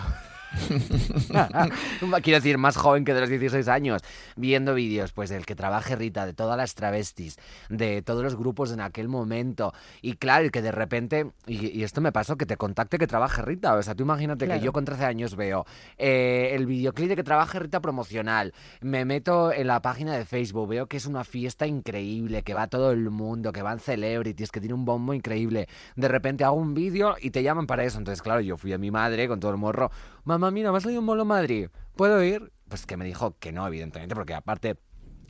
[2.24, 4.02] Quiero decir, más joven que de los 16 años,
[4.36, 7.38] viendo vídeos, pues del que trabaje Rita, de todas las travestis,
[7.70, 9.74] de todos los grupos en aquel momento.
[10.02, 13.08] Y claro, y que de repente, y, y esto me pasó, que te contacte que
[13.08, 13.76] trabaje Rita.
[13.76, 14.60] O sea, tú imagínate Claro.
[14.60, 15.66] que yo con 13 años veo
[15.98, 20.68] eh, el videoclip de que trabaje Rita promocional, me meto en la página de Facebook,
[20.70, 24.60] veo que es una fiesta increíble, que va todo el mundo, que van celebrities, que
[24.60, 25.68] tiene un bombo increíble.
[25.96, 27.98] De repente hago un vídeo y te llaman para eso.
[27.98, 29.92] Entonces, claro, yo fui a mi madre con todo el morro.
[30.26, 31.70] Mamá, mira, me ha salido un bolo Madrid.
[31.96, 32.52] ¿Puedo ir?
[32.68, 34.76] Pues que me dijo que no, evidentemente, porque aparte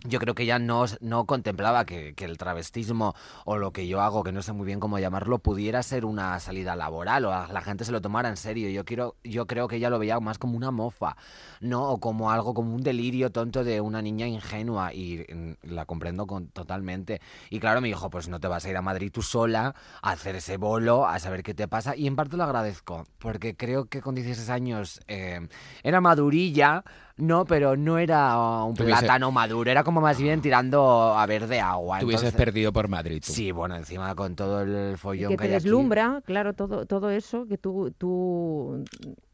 [0.07, 3.15] yo creo que ella no, no contemplaba que, que el travestismo
[3.45, 6.39] o lo que yo hago, que no sé muy bien cómo llamarlo, pudiera ser una
[6.39, 8.69] salida laboral o la gente se lo tomara en serio.
[8.69, 11.15] Yo, quiero, yo creo que ella lo veía más como una mofa,
[11.59, 11.89] ¿no?
[11.89, 16.27] O como algo, como un delirio tonto de una niña ingenua y mm, la comprendo
[16.27, 17.21] con, totalmente.
[17.49, 20.11] Y claro, me dijo, pues no te vas a ir a Madrid tú sola a
[20.11, 21.95] hacer ese bolo, a saber qué te pasa.
[21.95, 25.47] Y en parte lo agradezco, porque creo que con 16 años eh,
[25.83, 26.83] era madurilla,
[27.17, 31.59] no, pero no era un Tuviese- plátano maduro, era como más bien tirando a verde
[31.61, 31.99] agua.
[31.99, 33.21] Te hubieses entonces- perdido por Madrid.
[33.25, 33.31] tú.
[33.31, 35.63] Sí, bueno, encima con todo el Y follón que que, te hay aquí.
[35.63, 38.83] deslumbra, claro, todo, todo eso que tú, tú,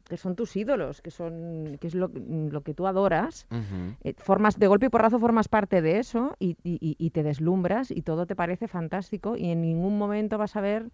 [0.08, 3.46] que son tus ídolos, que son, que es lo, lo que tú adoras.
[4.04, 7.22] Eh, formas de golpe y porrazo formas parte de eso y, y- y- y te
[7.22, 10.90] deslumbras y todo te parece fantástico y en ningún momento vas a ver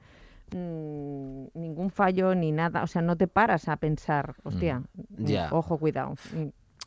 [0.55, 4.83] mm, ningún fallo ni nada, o sea, no te paras a pensar, hostia,
[5.19, 6.15] mm, ojo, cuidado.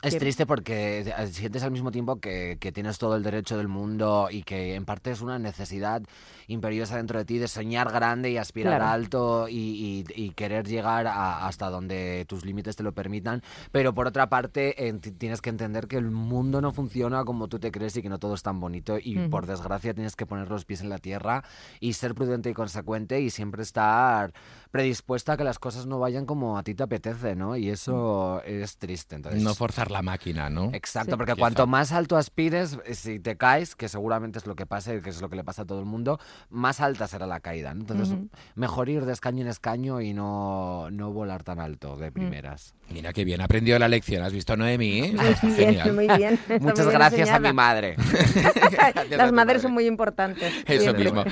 [0.02, 3.56] Es que- triste porque eh, sientes al mismo tiempo que, que tienes todo el derecho
[3.56, 6.02] del mundo y que en parte es una necesidad
[6.48, 8.92] imperiosa dentro de ti de soñar grande y aspirar Claro.
[8.92, 13.42] alto y, y- y querer llegar a- hasta donde tus límites te lo permitan.
[13.70, 17.46] Pero por otra parte, eh, ti- tienes que entender que el mundo no funciona como
[17.48, 18.96] tú te crees y que no todo es tan bonito.
[19.00, 21.44] Y por desgracia tienes que poner los pies en la tierra
[21.80, 24.32] y ser prudente y consecuente y siempre estar
[24.72, 27.56] predispuesta a que las cosas no vayan como a ti te apetece, ¿no?
[27.56, 29.16] Y eso es triste.
[29.16, 30.70] Entonces, No forzar la máquina, ¿no?
[30.72, 31.16] Exacto, Sí.
[31.16, 31.40] porque Quizá.
[31.40, 35.00] cuanto más alto aspires, eh, si te caes, que seguramente es lo que pasa y
[35.00, 36.18] que es lo que le pasa a todo el mundo,
[36.50, 37.74] más alta será la caída.
[37.74, 37.80] ¿no?
[37.82, 38.16] Entonces,
[38.54, 42.00] mejor ir de escaño en escaño y no, no volar tan alto Mm.
[42.00, 42.74] de primeras.
[42.90, 44.22] Mira qué bien, ha aprendido la lección.
[44.22, 45.00] ¿Has visto, Noemi?
[45.00, 45.12] eh?
[45.14, 45.92] Muy bien, genial.
[45.94, 46.34] muy bien.
[46.34, 47.96] está muy Muchas bien gracias a mi madre.
[49.10, 49.60] Las madres madre.
[49.60, 50.52] son muy importantes.
[50.66, 51.04] Eso siempre.
[51.04, 51.24] mismo.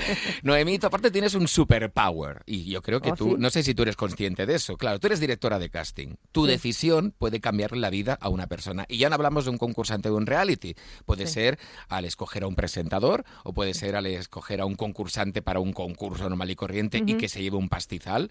[0.43, 3.37] Noemí, tú aparte tienes un superpower y yo creo que ¿Oh, tú, sí?
[3.39, 4.77] no sé si tú eres consciente de eso.
[4.77, 6.15] Claro, tú eres directora de casting.
[6.33, 6.51] Tu Sí.
[6.53, 8.85] decisión puede cambiarle la vida a una persona.
[8.89, 10.75] Y ya no hablamos de un concursante de un reality.
[11.07, 11.35] Puede Sí.
[11.35, 11.59] ser
[11.89, 15.73] al escoger a un presentador o puede ser al escoger a un concursante para un
[15.73, 18.31] concurso normal y corriente y que se lleve un pastizal.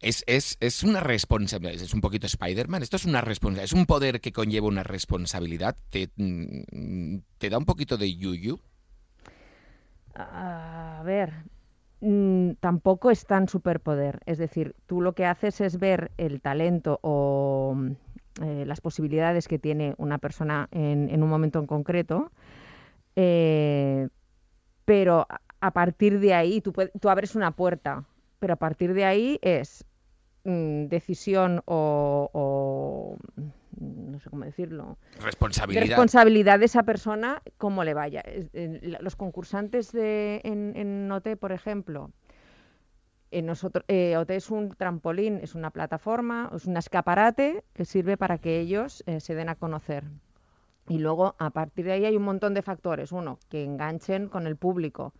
[0.00, 3.86] Es, es, es una responsabilidad, es un poquito Spider-Man, esto es una responsabilidad, es un
[3.86, 8.58] poder que conlleva una responsabilidad, te, mm, te da un poquito de yuyu.
[10.14, 11.32] A ver,
[12.00, 14.20] mm, tampoco es tan superpoder.
[14.26, 17.76] Es decir, tú lo que haces es ver el talento o
[18.40, 22.30] eh, las posibilidades que tiene una persona en, en un momento en concreto,
[23.16, 24.08] eh,
[24.84, 25.26] pero
[25.60, 28.04] a- partir de ahí tú, tú abres una puerta,
[28.40, 29.84] pero a partir de ahí es
[30.44, 33.16] mm, decisión o, o,
[33.80, 35.86] no sé cómo decirlo, de Responsabilidad.
[35.86, 38.24] responsabilidad de esa persona, cómo le vaya.
[39.00, 42.10] Los concursantes de, en, en OT, por ejemplo,
[43.32, 48.16] en nosotros, eh, OT es un trampolín, es una plataforma, es un escaparate que sirve
[48.16, 50.04] para que ellos eh, se den a conocer.
[50.88, 53.12] Y luego, a partir de ahí, hay un montón de factores.
[53.12, 55.12] Uno, que enganchen con el público,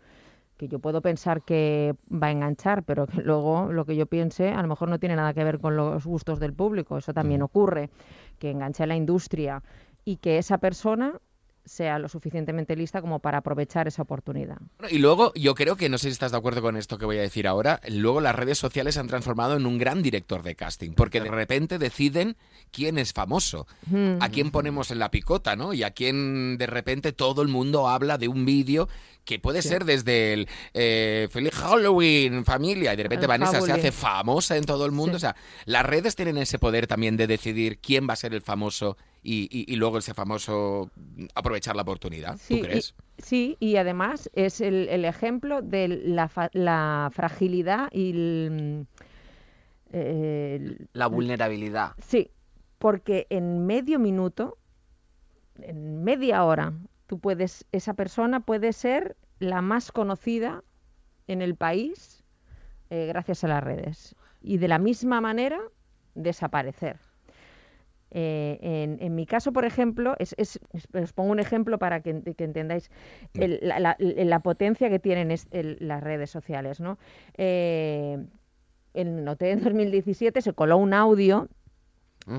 [0.56, 4.50] que yo puedo pensar que va a enganchar, pero que luego lo que yo piense
[4.50, 6.98] a lo mejor no tiene nada que ver con los gustos del público.
[6.98, 7.90] Eso también ocurre,
[8.38, 9.62] que enganche a la industria
[10.04, 11.20] y que esa persona
[11.64, 14.58] sea lo suficientemente lista como para aprovechar esa oportunidad.
[14.90, 17.18] Y luego, yo creo que, no sé si estás de acuerdo con esto que voy
[17.18, 20.54] a decir ahora, luego las redes sociales se han transformado en un gran director de
[20.56, 22.36] casting, porque de repente deciden
[22.70, 24.16] quién es famoso, Mm.
[24.20, 25.72] a quién ponemos en la picota, ¿no?
[25.72, 28.88] Y a quién de repente todo el mundo habla de un vídeo
[29.24, 33.72] que puede ser desde el eh, Feliz Halloween, familia, y de repente El Vanessa se
[33.72, 35.12] hace famosa en todo el mundo.
[35.12, 35.16] Sí.
[35.16, 38.42] O sea, las redes tienen ese poder también de decidir quién va a ser el
[38.42, 42.36] famoso y, y- y luego ese famoso mm, aprovechar la oportunidad.
[42.38, 42.94] Sí, ¿Tú crees?
[43.18, 48.86] Y, sí, y además es el, el ejemplo de la, fa- la fragilidad y el,
[49.92, 51.92] eh, el- La vulnerabilidad.
[51.98, 52.30] Sí,
[52.78, 54.58] porque en medio minuto,
[55.60, 56.72] en media hora,
[57.06, 60.62] tú puedes, esa persona puede ser la más conocida
[61.28, 62.24] en el país
[62.90, 64.14] eh, gracias a las redes.
[64.40, 65.60] Y de la misma manera,
[66.14, 66.98] desaparecer.
[68.14, 72.36] Eh, en, en mi caso, por ejemplo, es, os pongo un ejemplo para que, ent-
[72.36, 72.90] que entendáis
[73.34, 76.78] el- la, la- la potencia que tienen es- el- las redes sociales.
[76.78, 76.98] ¿no?
[77.38, 78.18] Eh,
[78.94, 81.48] en OT en 2017 se coló un audio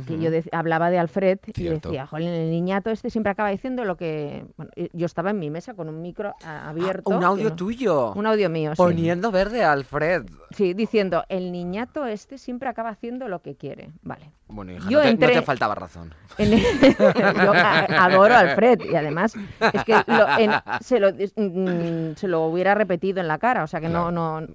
[0.08, 3.98] que yo hablaba de Alfred y decía, jolín, el niñato este siempre acaba diciendo lo
[3.98, 4.46] que...
[4.58, 7.10] Bueno, yo estaba en mi mesa con un micro a- abierto.
[7.16, 8.14] un audio no- tuyo.
[8.14, 8.78] Un audio mío, sí.
[8.78, 10.24] Poniendo verde a Alfred.
[10.52, 13.90] Sí, diciendo, el niñato este siempre acaba haciendo lo que quiere.
[14.04, 14.32] Vale.
[14.48, 16.14] Bueno, hija, Yo no, te, no entré- te faltaba razón.
[16.38, 16.52] En-
[17.44, 19.36] yo adoro a Alfred y además
[19.74, 23.68] es que lo- en- se, lo, mm, se lo hubiera repetido en la cara, o
[23.68, 24.12] sea que Claro.
[24.12, 24.48] no, no...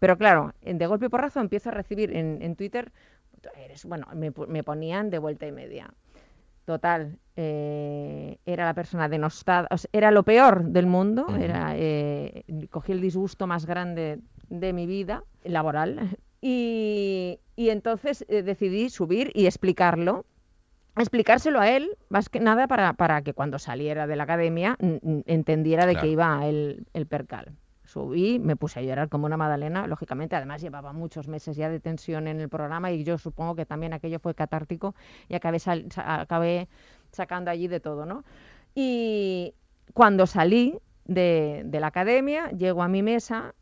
[0.00, 2.92] Pero claro, de golpe y porrazo empiezo a recibir en, en Twitter,
[3.56, 5.92] eres, bueno, me, me ponían de vuelta y media.
[6.64, 12.44] Total, eh, era la persona denostada, o sea, era lo peor del mundo, era, eh,
[12.70, 14.20] cogí el disgusto más grande
[14.50, 20.26] de mi vida laboral y, y entonces eh, decidí subir y explicarlo
[20.96, 24.76] explicárselo a él, más que nada para, para que cuando saliera de la academia
[25.26, 26.04] entendiera de Claro.
[26.06, 27.52] qué iba el, el percal.
[27.88, 31.80] Subí, me puse a llorar como una magdalena, lógicamente, además llevaba muchos meses ya de
[31.80, 34.94] tensión en el programa y yo supongo que también aquello fue catártico
[35.28, 36.68] y acabé, sal- sa- acabé
[37.12, 38.24] sacando allí de todo, ¿no?
[38.74, 39.54] Y
[39.94, 43.54] cuando salí de, de la academia, llego a mi mesa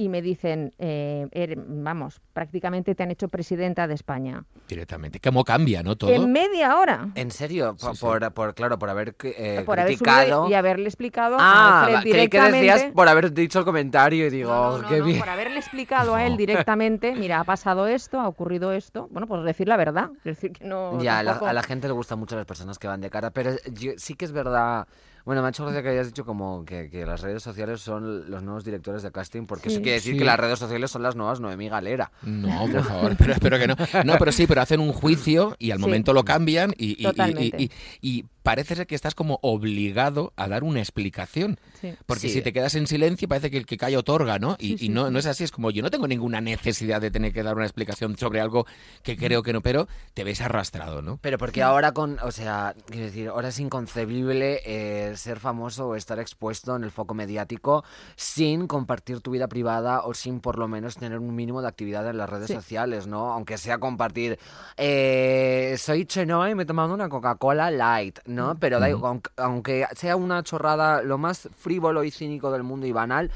[0.00, 4.44] y me dicen, eh, er- vamos, prácticamente te han hecho presidenta de España.
[4.68, 5.18] Directamente.
[5.18, 5.96] ¿Cómo cambia, no?
[5.96, 6.12] Todo.
[6.12, 7.08] En media hora.
[7.16, 7.76] ¿En serio?
[7.76, 8.00] Por, sí.
[8.00, 10.48] por- por- claro, por haber eh, por criticado...
[10.48, 12.56] y haberle explicado Ah, a creí que directamente.
[12.58, 15.18] decías por haber dicho el comentario y digo, No, no, no, qué no, bien.
[15.18, 19.42] por haberle explicado a él directamente, mira, ha pasado esto, ha ocurrido esto, bueno, pues
[19.44, 22.36] decir la verdad, decir que no Ya, a la, a la gente le gustan mucho
[22.36, 24.86] las personas que van de cara, pero yo- sí que es verdad.
[25.28, 28.30] Bueno, me ha hecho gracia que hayas dicho como que, que las redes sociales son
[28.30, 29.82] los nuevos directores de casting, porque eso Sí.
[29.82, 30.18] quiere decir Sí.
[30.18, 32.10] que las redes sociales son las nuevas Noemí Galera.
[32.22, 33.76] No, por favor, pero espero que no.
[34.06, 35.82] No, pero sí, pero hacen un juicio y al Sí.
[35.84, 37.56] momento lo cambian y, y- y- Totalmente.
[37.58, 41.60] y- y- y parece ser que estás como obligado a dar una explicación.
[41.82, 41.92] Sí.
[42.06, 42.30] Porque Sí.
[42.30, 44.56] si te quedas en silencio parece que el que calla otorga, ¿no?
[44.58, 45.12] Y, Sí, y sí, no, sí.
[45.12, 47.66] no es así, es como yo no tengo ninguna necesidad de tener que dar una
[47.66, 48.64] explicación sobre algo
[49.02, 51.18] que creo que no, pero te ves arrastrado, ¿no?
[51.20, 55.94] Pero porque ahora con, o sea, quiero decir, ahora es inconcebible eh, ser famoso o
[55.94, 57.84] estar expuesto en el foco mediático
[58.16, 62.08] sin compartir tu vida privada o sin por lo menos tener un mínimo de actividad
[62.08, 62.54] en las redes Sí.
[62.54, 63.30] sociales, ¿no?
[63.30, 64.38] Aunque sea compartir,
[64.78, 68.37] eh, soy Chenoa y me he tomado una Coca-Cola Light, ¿no?
[68.60, 72.92] Pero da igual, aunque, sea una chorrada lo más frívolo y cínico del mundo y
[72.92, 73.30] banal,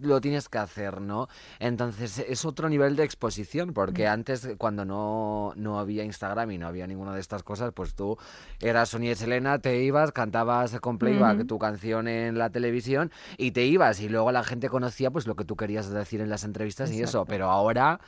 [0.00, 1.28] lo tienes que hacer, ¿no?
[1.58, 6.66] Entonces es otro nivel de exposición, porque antes cuando no, no había Instagram y no
[6.66, 8.18] había ninguna de estas cosas, pues tú
[8.60, 13.52] eras Sonia y Selena, te ibas, cantabas con playback tu canción en la televisión y
[13.52, 16.44] te ibas y luego la gente conocía pues lo que tú querías decir en las
[16.44, 18.00] entrevistas y eso, pero ahora...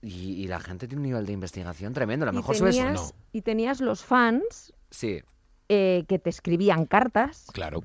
[0.00, 2.22] Y, y la gente tiene un nivel de investigación tremendo.
[2.24, 2.76] A lo mejor subes...
[2.76, 3.10] tenías, no.
[3.32, 5.22] y tenías los fans Sí.
[5.68, 7.82] Eh, que te escribían cartas Claro.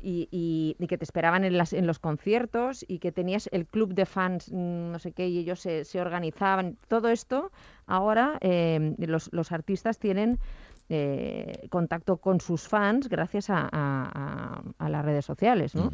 [0.00, 3.66] y, y- y que te esperaban en, las, en los conciertos y que tenías el
[3.66, 6.76] club de fans, mm, no sé qué, y ellos se, se organizaban.
[6.88, 7.50] Todo esto
[7.86, 10.38] ahora eh, los, los artistas tienen
[10.88, 15.90] eh, contacto con sus fans gracias a, a- las redes sociales, ¿no?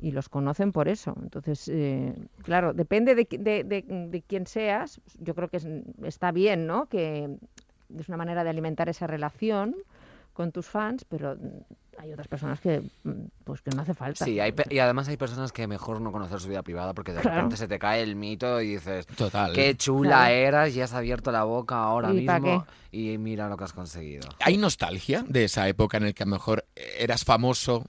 [0.00, 1.14] Y los conocen por eso.
[1.22, 5.00] Entonces, eh, claro, depende de, de, de- de quién seas.
[5.18, 5.68] Yo creo que es-
[6.02, 6.86] está bien, ¿no?
[6.86, 7.28] Que
[7.98, 9.76] es una manera de alimentar esa relación
[10.32, 13.10] con tus fans, pero mm, hay otras personas que, mm,
[13.44, 14.24] pues, que no hace falta.
[14.24, 17.12] Sí, hay pe- y además hay personas que mejor no conocer su vida privada porque
[17.12, 17.36] de Claro.
[17.36, 19.52] repente se te cae el mito y dices, Total.
[19.52, 20.34] qué chula Claro.
[20.34, 23.72] eras y has abierto la boca ahora ¿Y pa' mismo y mira lo que has
[23.72, 24.28] conseguido.
[24.40, 26.64] ¿Hay nostalgia de esa época en la que a lo mejor
[26.98, 27.84] eras famoso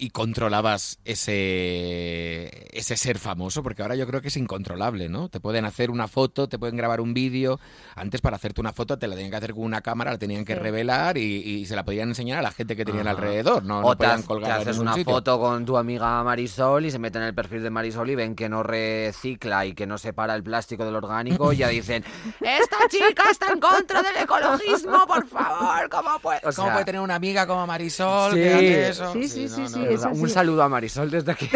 [0.00, 3.62] y controlabas ese, ese ser famoso?
[3.62, 5.28] Porque ahora yo creo que es incontrolable, ¿no?
[5.28, 7.60] Te pueden hacer una foto, te pueden grabar un vídeo.
[7.94, 10.44] Antes para hacerte una foto te la tenían que hacer con una cámara, la tenían
[10.44, 10.58] que Sí.
[10.60, 13.16] revelar y, y se la podían enseñar a la gente que tenían Ajá.
[13.16, 13.62] alrededor.
[13.64, 15.12] No, no o te, podían haz- te haces una sitio.
[15.14, 18.34] foto con tu amiga Marisol y se meten en el perfil de Marisol y ven
[18.34, 22.04] que no recicla y que no separa el plástico del orgánico y ya dicen,
[22.40, 26.38] esta chica está en contra del ecologismo, por favor, ¿cómo puede?
[26.38, 28.40] O ¿Cómo sea, puede tener una amiga como Marisol Sí.
[28.40, 29.12] que hace eso?
[29.12, 31.48] Sí, sí, sí, no, sí, no, es un saludo a Marisol desde aquí.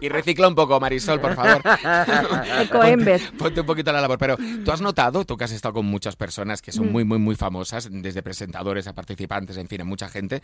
[0.00, 1.62] y recicla un poco, Marisol, por favor.
[2.62, 3.22] Ecoembes.
[3.22, 4.18] Ponte, ponte un poquito a la labor.
[4.18, 6.92] Pero tú has notado, tú que has estado con muchas personas que son Mm.
[6.92, 10.42] muy, muy, muy famosas, desde presentadores a participantes, en fin, a mucha gente.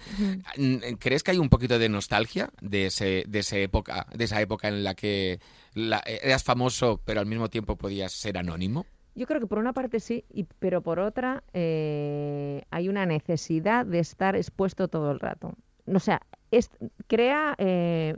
[0.99, 4.69] ¿Crees que hay un poquito de nostalgia de, ese, de, esa, época, de esa época
[4.69, 5.41] en la que
[5.75, 8.87] la- eras famoso, pero al mismo tiempo podías ser anónimo?
[9.15, 13.85] Yo creo que por una parte sí, y- pero por otra eh, hay una necesidad
[13.85, 15.55] de estar expuesto todo el rato.
[15.95, 16.21] O sea,
[16.51, 16.71] es-
[17.07, 18.17] crea, eh,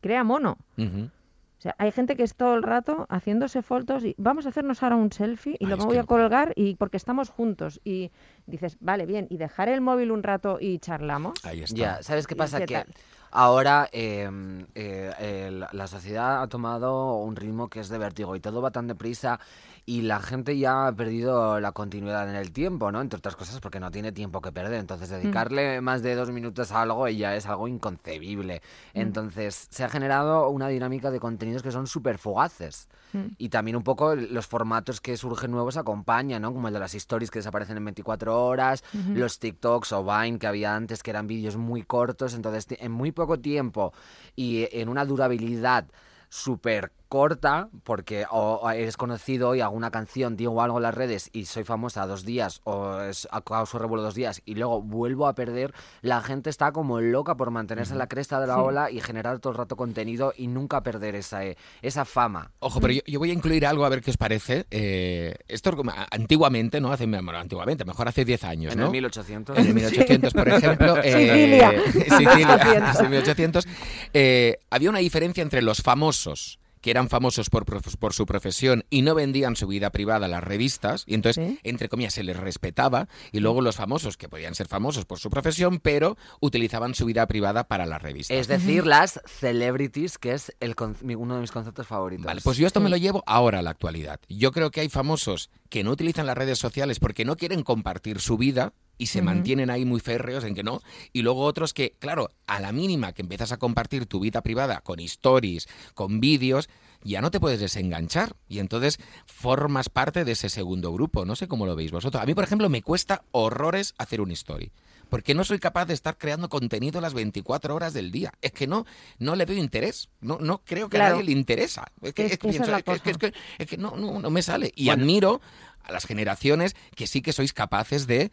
[0.00, 0.56] crea mono.
[0.78, 4.82] O sea, hay gente que es todo el rato haciéndose fotos y vamos a hacernos
[4.82, 8.10] ahora un selfie y Ay, lo voy que a colgar y porque estamos juntos y
[8.46, 11.34] dices, vale, bien, y dejar el móvil un rato y charlamos.
[11.44, 11.76] Ahí está.
[11.76, 12.58] Ya, ¿sabes qué ¿Y pasa?
[12.58, 12.86] qué que tal?
[13.30, 14.28] ahora eh,
[14.74, 18.88] eh, la sociedad ha tomado un ritmo que es de vértigo y todo va tan
[18.88, 19.38] deprisa
[19.84, 23.00] y la gente ya ha perdido la continuidad en el tiempo, ¿no?
[23.00, 24.78] Entre otras cosas porque no tiene tiempo que perder.
[24.78, 25.14] Entonces, Mm.
[25.14, 28.62] dedicarle más de dos minutos a algo ya es algo inconcebible.
[28.94, 29.00] Mm.
[29.00, 32.88] Entonces, se ha generado una dinámica de contenidos que son súper fugaces.
[33.12, 33.26] Mm.
[33.38, 36.52] Y también un poco los formatos que surgen nuevos acompañan, ¿no?
[36.52, 40.46] Como el de las stories que desaparecen en 24 horas, los TikToks o Vine que
[40.46, 42.34] había antes, que eran vídeos muy cortos.
[42.34, 43.92] Entonces, en muy poco tiempo
[44.36, 45.86] y en una durabilidad
[46.28, 51.28] súper corta, porque o eres conocido y hago una canción, digo algo en las redes
[51.34, 55.34] y soy famosa dos días o es, causo revuelo dos días y luego vuelvo a
[55.34, 58.60] perder, la gente está como loca por mantenerse en la cresta de la Sí.
[58.62, 62.50] ola y generar todo el rato contenido y nunca perder esa, eh, esa fama.
[62.60, 64.64] Ojo, pero yo, yo voy a incluir algo a ver qué os parece.
[64.70, 65.70] Eh, esto
[66.10, 66.92] antiguamente, ¿no?
[66.92, 68.86] Hace, bueno, antiguamente, mejor hace 10 años, En ¿no?
[68.86, 69.58] el 1800.
[69.58, 70.96] En el 1800, por ejemplo.
[71.04, 71.72] eh, Sicilia.
[71.92, 73.00] Sicilia, 1800.
[73.00, 73.68] en 1800.
[74.14, 77.64] eh, había una diferencia entre los famosos que eran famosos por,
[78.12, 81.58] su profesión y no vendían su vida privada a las revistas, y entonces, Sí.
[81.62, 85.30] entre comillas, se les respetaba, y luego los famosos, que podían ser famosos por su
[85.30, 88.36] profesión, pero utilizaban su vida privada para las revistas.
[88.36, 90.74] Es decir, las celebrities, que es el
[91.16, 92.26] uno de mis conceptos favoritos.
[92.26, 94.20] Vale, pues yo esto me lo llevo ahora a la actualidad.
[94.28, 98.20] Yo creo que hay famosos que no utilizan las redes sociales porque no quieren compartir
[98.20, 99.24] su vida y se Ujú.
[99.24, 100.80] mantienen ahí muy férreos en que no.
[101.12, 104.80] Y luego otros que, claro, a la mínima que empiezas a compartir tu vida privada
[104.80, 106.68] con stories, con vídeos,
[107.02, 108.36] ya no te puedes desenganchar.
[108.48, 111.24] Y entonces formas parte de ese segundo grupo.
[111.24, 112.22] No sé cómo lo veis vosotros.
[112.22, 114.70] A mí, por ejemplo, me cuesta horrores hacer un story.
[115.10, 118.32] Porque no soy capaz de estar creando contenido las 24 horas del día.
[118.40, 118.86] Es que no,
[119.18, 120.10] no le veo interés.
[120.20, 121.16] No, no creo que Claro.
[121.16, 121.86] a nadie le interesa.
[122.02, 123.12] Es que, Es que pienso, es
[123.58, 124.70] es no, no me sale.
[124.76, 125.40] Y admiro
[125.82, 128.30] a las generaciones que sí que sois capaces de,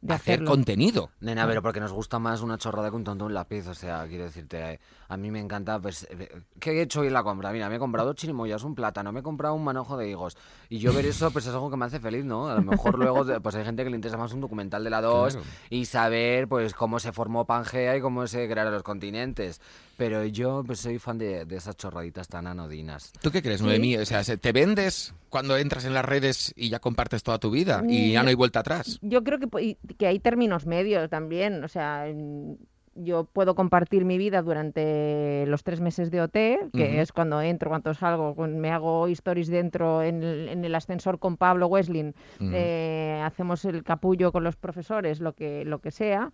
[0.00, 0.50] De hacer hacerlo.
[0.50, 1.10] contenido.
[1.20, 3.66] Nena, pero porque nos gusta más una chorrada que un tonto un lápiz.
[3.66, 5.80] O sea, quiero decirte, eh, a mí me encanta.
[5.80, 7.50] Pues, eh, ¿Qué he hecho hoy en la compra?
[7.52, 10.36] Mira, me he comprado chirimoyas, un plátano, me he comprado un manojo de higos.
[10.68, 12.48] Y yo ver eso, pues es algo que me hace feliz, ¿no?
[12.48, 15.00] A lo mejor luego, pues hay gente que le interesa más un documental de la
[15.00, 15.48] 2 Claro.
[15.70, 19.60] y saber, pues, cómo se formó Pangea y cómo se crearon los continentes.
[19.98, 23.12] Pero yo, pues, soy fan de, de esas chorraditas tan anodinas.
[23.20, 23.96] ¿Tú qué crees, Noemí?
[23.96, 27.50] O sea, ¿se- ¿te vendes cuando entras en las redes y ya compartes toda tu
[27.50, 29.00] vida y ya no hay vuelta atrás?
[29.02, 31.64] Yo creo que, que hay términos medios también.
[31.64, 32.52] O sea, mm,
[32.94, 36.32] yo puedo compartir mi vida durante los tres meses de OT,
[36.72, 41.18] que es cuando entro, cuando salgo, me hago stories dentro en el, en el ascensor
[41.18, 42.14] con Pablo Weslin,
[42.54, 46.30] eh, hacemos el capullo con los profesores, lo que, lo que sea.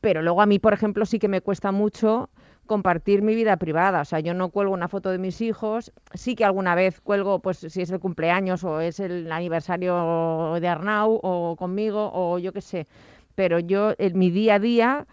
[0.00, 2.28] Pero luego a mí, por ejemplo, sí que me cuesta mucho
[2.66, 4.00] compartir mi vida privada.
[4.02, 5.92] O sea, yo no cuelgo una foto de mis hijos.
[6.14, 10.68] Sí que alguna vez cuelgo, pues si es el cumpleaños o es el aniversario de
[10.68, 12.86] Arnau o conmigo o yo qué sé.
[13.34, 15.06] Pero yo, en mi día a día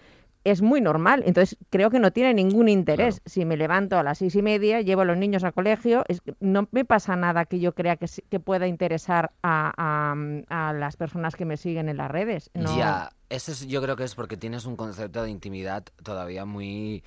[0.45, 1.23] es muy normal.
[1.25, 3.21] Entonces creo que no tiene ningún interés.
[3.25, 6.19] Si me levanto a las seis y media, llevo a los niños al colegio, es
[6.19, 10.73] que no me pasa nada que yo crea que, que pueda interesar a, a- a
[10.73, 12.49] las personas que me siguen en las redes.
[12.53, 16.43] No, Ya, eso es- yo creo que es porque tienes un concepto de intimidad todavía
[16.43, 17.03] muy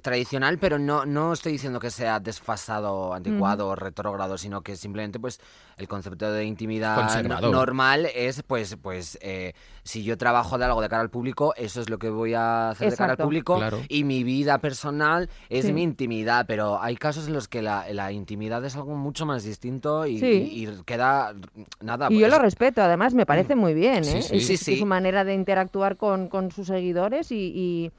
[0.00, 5.18] tradicional, pero no, no estoy diciendo que sea desfasado, anticuado o retrógrado, sino que simplemente
[5.18, 5.40] pues
[5.76, 10.88] el concepto de intimidad normal es pues pues eh, si yo trabajo de algo de
[10.88, 13.80] cara al público, eso es lo que voy a hacer de cara al público Claro.
[13.88, 15.72] y mi vida personal es Sí.
[15.72, 19.42] mi intimidad, pero hay casos en los que la, la intimidad es algo mucho más
[19.42, 20.26] distinto y, Sí.
[20.26, 21.34] y- y queda
[21.80, 22.06] nada.
[22.10, 24.22] Y yo pues, lo respeto, además me parece muy bien, ¿eh?
[24.22, 24.36] sí.
[24.52, 27.90] Es- su manera de interactuar con, con sus seguidores y, y-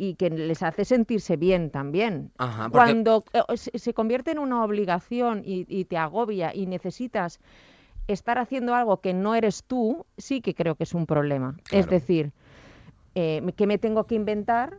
[0.00, 2.32] y que les hace sentirse bien también.
[2.38, 7.38] Ajá, porque- Cuando eh, se, convierte en una obligación y, y te agobia y necesitas
[8.08, 11.56] estar haciendo algo que no eres tú, sí que creo que es un problema.
[11.70, 12.32] Es decir,
[13.14, 14.78] eh, que me tengo que inventar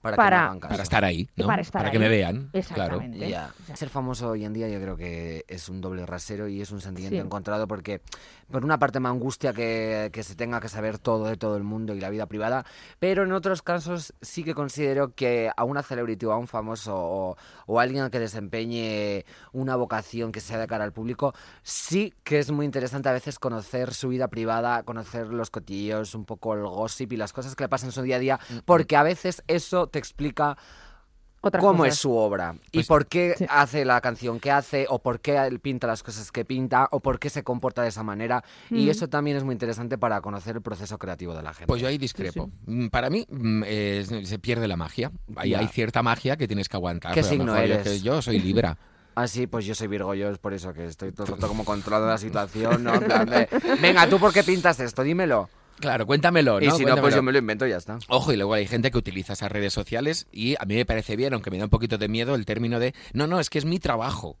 [0.00, 0.58] para, que me para-.
[0.68, 1.46] Para estar ahí, ¿no?
[1.46, 1.98] para estar que ahí.
[1.98, 2.50] me vean.
[2.74, 3.00] Claro.
[3.00, 3.36] Exactamente.
[3.74, 6.80] Ser famoso hoy en día yo creo que es un doble rasero y es un
[6.80, 7.20] sentimiento Sí.
[7.24, 8.00] encontrado porque
[8.50, 11.62] por una parte me angustia que, que se tenga que saber todo de todo el
[11.62, 12.64] mundo y la vida privada,
[12.98, 16.96] pero en otros casos sí que considero que a una celebrity o a un famoso
[16.96, 17.36] o,
[17.66, 22.38] o a alguien que desempeñe una vocación que sea de cara al público, sí que
[22.38, 26.62] es muy interesante a veces conocer su vida privada, conocer los cotillos, un poco el
[26.62, 29.42] gossip y las cosas que le pasan en su día a día, porque a veces
[29.46, 30.56] eso te explica
[31.42, 31.94] otras cómo cosas.
[31.94, 33.46] es su obra y Pues- por qué Sí.
[33.48, 37.00] hace la canción que hace o por qué él pinta las cosas que pinta o
[37.00, 38.90] por qué se comporta de esa manera y Mm.
[38.90, 41.66] eso también es muy interesante para conocer el proceso creativo de la gente.
[41.66, 42.50] Pues yo ahí discrepo.
[42.66, 43.62] Mm, Para mí mm,
[44.24, 45.10] se pierde la magia.
[45.36, 47.14] Ahí hay cierta magia que tienes que aguantar.
[47.14, 47.84] ¿Qué signo yo eres?
[47.88, 48.76] que- Yo soy Libra.
[49.16, 51.48] Ah, sí, pues yo soy Virgo, yo es por eso que estoy todo el rato
[51.48, 52.94] como controlando la situación, ¿no?
[52.94, 53.48] En plan de,
[53.82, 55.02] venga, ¿tú por qué pintas esto?
[55.02, 55.50] Dímelo.
[55.80, 56.66] Claro, cuéntamelo, ¿no?
[56.66, 57.98] y si no, pues yo me lo invento y ya está.
[58.08, 61.16] Ojo, y luego hay gente que utiliza esas redes sociales y a mí me parece
[61.16, 63.58] bien, aunque me da un poquito de miedo el término de, no, no, es que
[63.58, 64.38] es mi trabajo.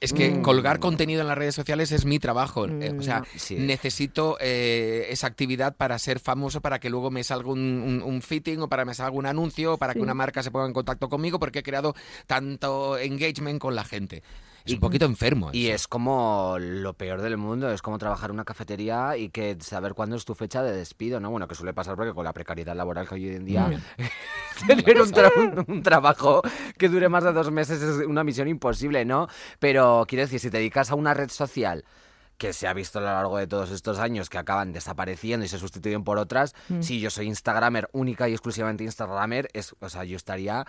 [0.00, 0.42] Es que Mm.
[0.42, 2.66] colgar contenido en las redes sociales es mi trabajo.
[2.66, 3.54] Eh, o sea, Mm, sí.
[3.54, 8.20] necesito eh, esa actividad para ser famoso, para que luego me salga un, un- un
[8.20, 10.66] fitting o para que me salga un anuncio o para que una marca se ponga
[10.66, 11.94] en contacto conmigo porque he creado
[12.26, 14.24] tanto engagement con la gente.
[14.64, 15.50] Es Y- un poquito enfermo.
[15.52, 19.56] Y es como lo peor del mundo, es como trabajar en una cafetería y que
[19.60, 21.30] saber cuándo es tu fecha de despido, ¿no?
[21.30, 23.68] Bueno, que suele pasar porque con la precariedad laboral que hay hoy en día,
[24.66, 26.42] tener un, tra- un- un trabajo
[26.78, 29.28] que dure más de dos meses es una misión imposible, ¿no?
[29.58, 31.84] Pero quiero decir, si te dedicas a una red social
[32.38, 35.48] que se ha visto a lo largo de todos estos años que acaban desapareciendo y
[35.48, 36.82] se sustituyen por otras, Mm.
[36.82, 40.66] si yo soy Instagramer, única y exclusivamente Instagramer, es, o sea, yo estaría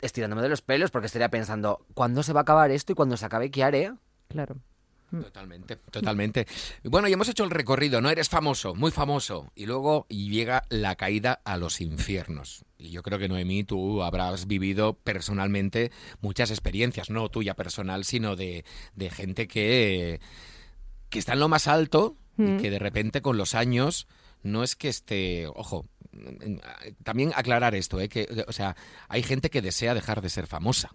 [0.00, 3.16] estirándome de los pelos porque estaría pensando, ¿cuándo se va a acabar esto y cuando
[3.16, 3.92] se acabe qué haré?
[4.28, 4.56] Claro.
[5.10, 6.46] Totalmente, totalmente.
[6.84, 8.10] Bueno, y hemos hecho el recorrido, ¿no?
[8.10, 9.50] Eres famoso, muy famoso.
[9.56, 12.64] Y luego llega la caída a los infiernos.
[12.78, 18.36] Y yo creo que, Noemí, tú habrás vivido personalmente muchas experiencias, no tuya personal, sino
[18.36, 18.64] de,
[18.94, 20.20] de gente que,
[21.08, 22.60] que está en lo más alto y Mm.
[22.60, 24.06] que de repente con los años
[24.42, 25.84] no es que esté, ojo,
[27.02, 28.08] también aclarar esto, ¿eh?
[28.08, 28.76] que, o sea,
[29.08, 30.90] hay gente que desea dejar de ser famosa.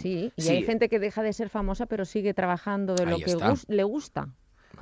[0.00, 0.48] Sí, y Sí.
[0.48, 3.36] hay gente que deja de ser famosa pero sigue trabajando de lo que
[3.68, 4.28] le gusta.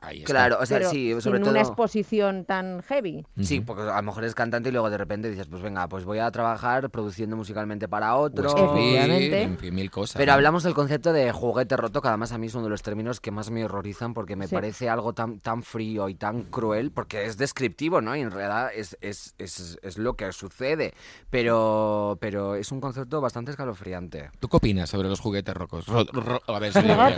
[0.02, 0.32] Ahí está.
[0.32, 1.50] Claro, o sea, pero sí, sin sobre todo...
[1.50, 3.26] una exposición tan heavy.
[3.40, 6.04] Sí, porque a lo mejor es cantante y luego de repente dices, pues venga, pues
[6.04, 8.48] voy a trabajar produciendo musicalmente para O otro.
[8.48, 10.16] escribir, en fin, mil cosas.
[10.16, 10.34] Pero ¿no?
[10.34, 13.20] hablamos del concepto de juguete roto, que además a mí es uno de los términos
[13.20, 14.54] que más me horrorizan porque me Sí.
[14.54, 18.14] parece algo tan, tan frío y tan cruel, porque es descriptivo, ¿no?
[18.16, 20.94] Y en realidad es, es, es, es lo que sucede,
[21.30, 24.30] pero, pero es un concepto bastante escalofriante.
[24.40, 25.86] ¿Tú qué opinas sobre los juguetes rocos?
[25.86, 27.14] Ro- ro- a ver, si rocos.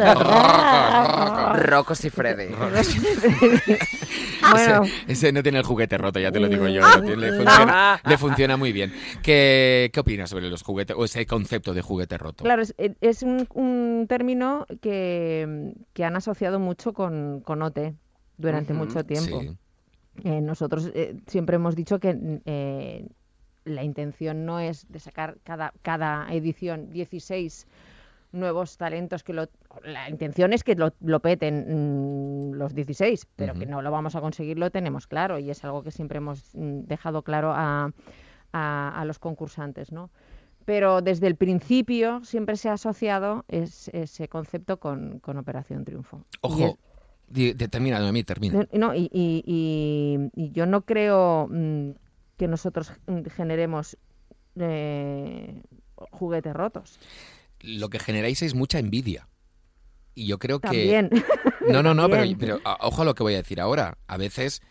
[1.62, 2.49] Rocos y Freddy.
[4.51, 6.83] bueno, Ese, ese no tiene el juguete roto, ya te lo digo yo.
[6.85, 7.37] Ah, Le, le no.
[7.45, 8.93] funciona, le funciona muy bien.
[9.23, 12.45] ¿Qué, ¿Qué opinas sobre los juguetes o ese concepto de juguete roto?
[12.45, 17.95] claro, es, es un, un término que, que han asociado mucho con, con OT
[18.37, 19.41] durante Ujú, mucho tiempo.
[19.41, 19.51] Sí.
[20.25, 23.07] Eh, nosotros eh, siempre hemos dicho que mm, eh,
[23.64, 27.66] la intención no es de sacar cada, cada edición 16
[28.33, 29.49] nuevos talentos que lo
[29.85, 34.14] la intención es que lo, lo peten mm, los 16 pero que no lo vamos
[34.16, 37.91] a conseguir lo tenemos claro y es algo que siempre hemos mm, dejado claro a,
[38.53, 40.11] a- a los concursantes no
[40.66, 46.18] pero desde el principio siempre se ha asociado es- ese concepto con, con Operación Triunfo
[46.33, 46.79] es- Ojo,
[47.29, 48.66] de- termina, Noemí, termina.
[48.72, 51.91] no, no, y, y- y- y yo no creo mm,
[52.37, 52.93] que nosotros
[53.37, 53.97] generemos
[54.61, 55.62] eh,
[56.11, 56.99] juguetes rotos.
[57.61, 59.29] Lo que generáis es mucha envidia.
[60.15, 60.67] Y yo creo que...
[60.69, 61.11] También.
[61.69, 63.99] No, no, no, pero, ojo a lo que voy a decir ahora.
[64.07, 64.63] A veces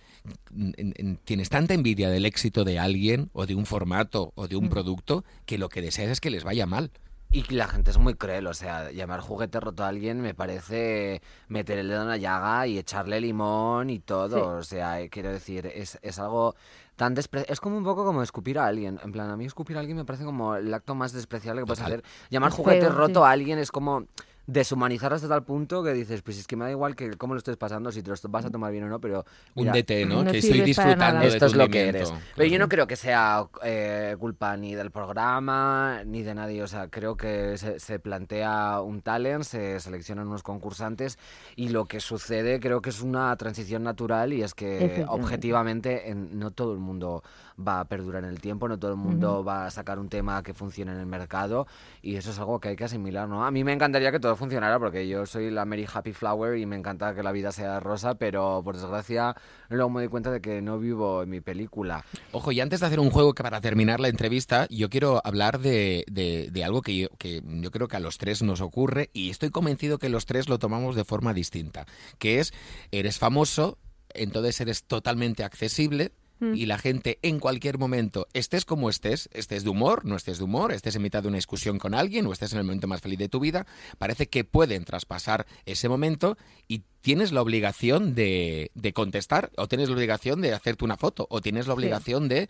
[0.51, 4.55] en- en- tienes tanta envidia del éxito de alguien o de un formato o de
[4.55, 4.69] un Mm.
[4.69, 6.89] producto que lo que deseas es que les vaya mal.
[7.29, 11.21] Y la gente es muy cruel, o sea, llamar juguete roto a alguien me parece
[11.49, 14.37] meter el dedo en la llaga y echarle limón y todo.
[14.37, 14.59] Sí.
[14.59, 16.55] O sea, eh, quiero decir, es, es algo
[16.97, 17.45] tan despre...
[17.47, 18.99] Es como un poco como escupir a alguien.
[19.03, 21.67] En plan, a mí escupir a alguien me parece como el acto más despreciable que
[21.67, 22.03] puedes hacer.
[22.29, 23.25] Llamar juguete feo, roto sí.
[23.25, 24.05] a alguien es como
[24.47, 27.37] deshumanizar hasta tal punto que dices, pues es que me da igual que cómo lo
[27.37, 29.25] estés pasando, si te lo vas a tomar bien o no, pero...
[29.55, 30.23] Un DT, ¿no?
[30.23, 32.13] no que estoy disfrutando de esto tu es lo que eres.
[32.35, 36.63] Pero yo no creo que sea eh, culpa ni del programa ni de nadie.
[36.63, 41.19] O sea, creo que se, se plantea un talent, se seleccionan unos concursantes
[41.57, 46.39] y lo que sucede creo que es una transición natural y es que objetivamente en-
[46.39, 47.21] no todo el mundo
[47.59, 50.43] va a perdurar en el tiempo, no todo el mundo va a sacar un tema
[50.43, 51.65] que funcione en el mercado
[52.03, 53.45] y eso es algo que hay que asimilar, ¿no?
[53.45, 56.65] A mí me encantaría que todo funcionara porque yo soy la Mary Happy Flower y
[56.67, 59.35] me encanta que la vida sea rosa, pero por desgracia
[59.69, 62.05] luego me doy cuenta de que no vivo en mi película.
[62.31, 65.59] Ojo, y antes de hacer un juego que para terminar la entrevista, yo quiero hablar
[65.59, 69.09] de, de- de algo que yo, que yo creo que a los tres nos ocurre
[69.13, 71.85] y estoy convencido que los tres lo tomamos de forma distinta,
[72.19, 72.53] que es,
[72.91, 73.77] eres famoso,
[74.13, 76.11] entonces eres totalmente accesible.
[76.39, 76.53] Mm.
[76.55, 80.43] Y la gente en cualquier momento, estés como estés, estés de humor, no estés de
[80.43, 83.01] humor, estés en mitad de una discusión con alguien o estés en el momento más
[83.01, 83.65] feliz de tu vida,
[83.97, 89.89] parece que pueden traspasar ese momento y tienes la obligación de, de contestar o tienes
[89.89, 91.77] la obligación de hacerte una foto o tienes la Sí.
[91.79, 92.49] obligación de...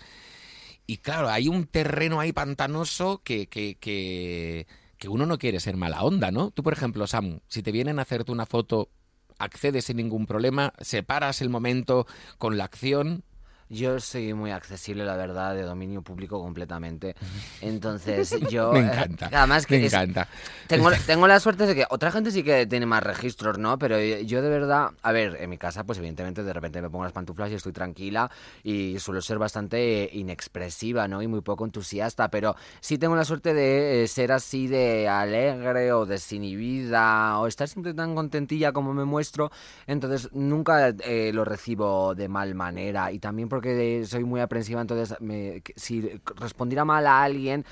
[0.86, 4.68] Y claro, hay un terreno ahí pantanoso que, que, que,
[4.98, 6.52] que uno no quiere ser mala onda, ¿no?
[6.52, 8.90] Tú, por ejemplo, Sam, si te vienen a hacerte una foto,
[9.38, 12.08] accedes sin ningún problema, separas el momento
[12.38, 13.24] con la acción.
[13.70, 17.16] Yo soy muy accesible, la verdad, de dominio público completamente.
[17.62, 18.72] Entonces, yo...
[18.74, 19.30] Me eh, encanta.
[19.34, 20.28] además que Me es- encanta.
[20.68, 23.78] Tengo, tengo la suerte de que otra gente sí que tiene más registros, ¿no?
[23.78, 27.04] Pero yo de verdad, a ver, en mi casa, pues evidentemente de repente me pongo
[27.04, 28.30] las pantuflas y estoy tranquila
[28.64, 31.22] y suelo ser bastante inexpresiva, ¿no?
[31.22, 35.92] Y muy poco entusiasta, pero sí tengo la suerte de eh, ser así de alegre
[35.94, 39.52] o desinhibida o estar siempre tan contentilla como me muestro,
[39.88, 45.20] entonces nunca eh, lo recibo de mal manera y también porque soy muy aprensiva, entonces
[45.20, 47.66] me- si respondiera mal a alguien...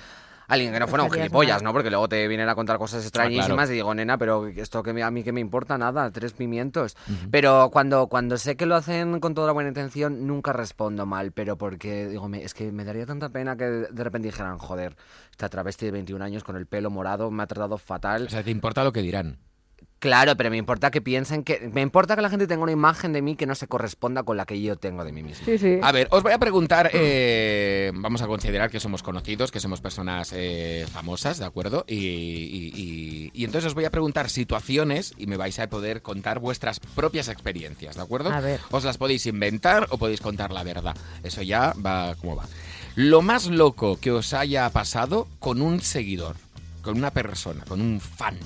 [0.48, 1.64] Alguien que no fuera un gilipollas.
[1.64, 1.74] ¿no?
[1.74, 3.72] Porque luego te vienen a contar cosas extrañísimas claro.
[3.72, 6.96] y digo, nena, pero esto que me- a mí que me importa nada, tres pimientos.
[7.32, 11.32] Pero cuando, cuando sé que lo hacen con toda la buena intención, nunca respondo mal,
[11.32, 14.96] pero porque digo, me- es que me daría tanta pena que de repente dijeran, joder,
[15.32, 18.26] esta travesti de 21 años con el pelo morado me ha tratado fatal.
[18.28, 19.40] O sea, ¿te importa lo que dirán?
[20.06, 21.68] Claro, pero me importa que piensen que.
[21.74, 24.38] Me importa que la gente tenga una imagen de mí que no se corresponda con
[24.38, 25.44] la que yo tengo de mí mismo.
[25.46, 25.80] Sí, sí.
[25.82, 29.82] A ver, os voy a preguntar, eh, vamos a considerar que somos conocidos, que somos
[29.82, 31.86] personas eh, famosas, ¿de acuerdo?
[31.88, 36.04] Y, y- y- y entonces os voy a preguntar situaciones y me vais a poder
[36.04, 38.32] contar vuestras propias experiencias, ¿de acuerdo?
[38.32, 38.60] A ver.
[38.70, 40.96] Os las podéis inventar o podéis contar la verdad.
[41.24, 42.46] Eso ya va como va.
[42.96, 46.36] Lo más loco que os haya pasado con un seguidor,
[46.84, 48.38] con una persona, con un fan.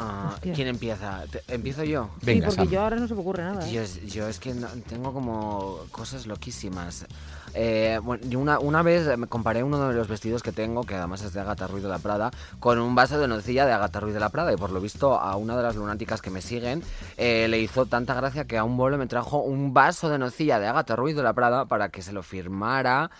[0.00, 0.52] Ah, Hostia.
[0.52, 1.24] ¿Quién empieza?
[1.30, 2.10] ¿Te- ¿Empiezo yo?
[2.20, 2.70] Sí, Venga, porque Sam.
[2.70, 3.68] yo ahora no se me ocurre nada.
[3.68, 3.72] ¿eh?
[3.72, 7.06] Yo, es- yo es que no- tengo como cosas loquísimas.
[7.54, 10.94] Eh, bueno, yo una, una vez me comparé uno de los vestidos que tengo, que
[10.94, 12.30] además es de Agatha Ruiz de la Prada,
[12.60, 14.52] con un vaso de nocilla de Agatha Ruiz de la Prada.
[14.52, 16.82] Y por lo visto a una de las lunáticas que me siguen
[17.16, 20.60] eh, le hizo tanta gracia que a un vuelo me trajo un vaso de nocilla
[20.60, 23.10] de Agatha Ruiz de la Prada para que se lo firmara.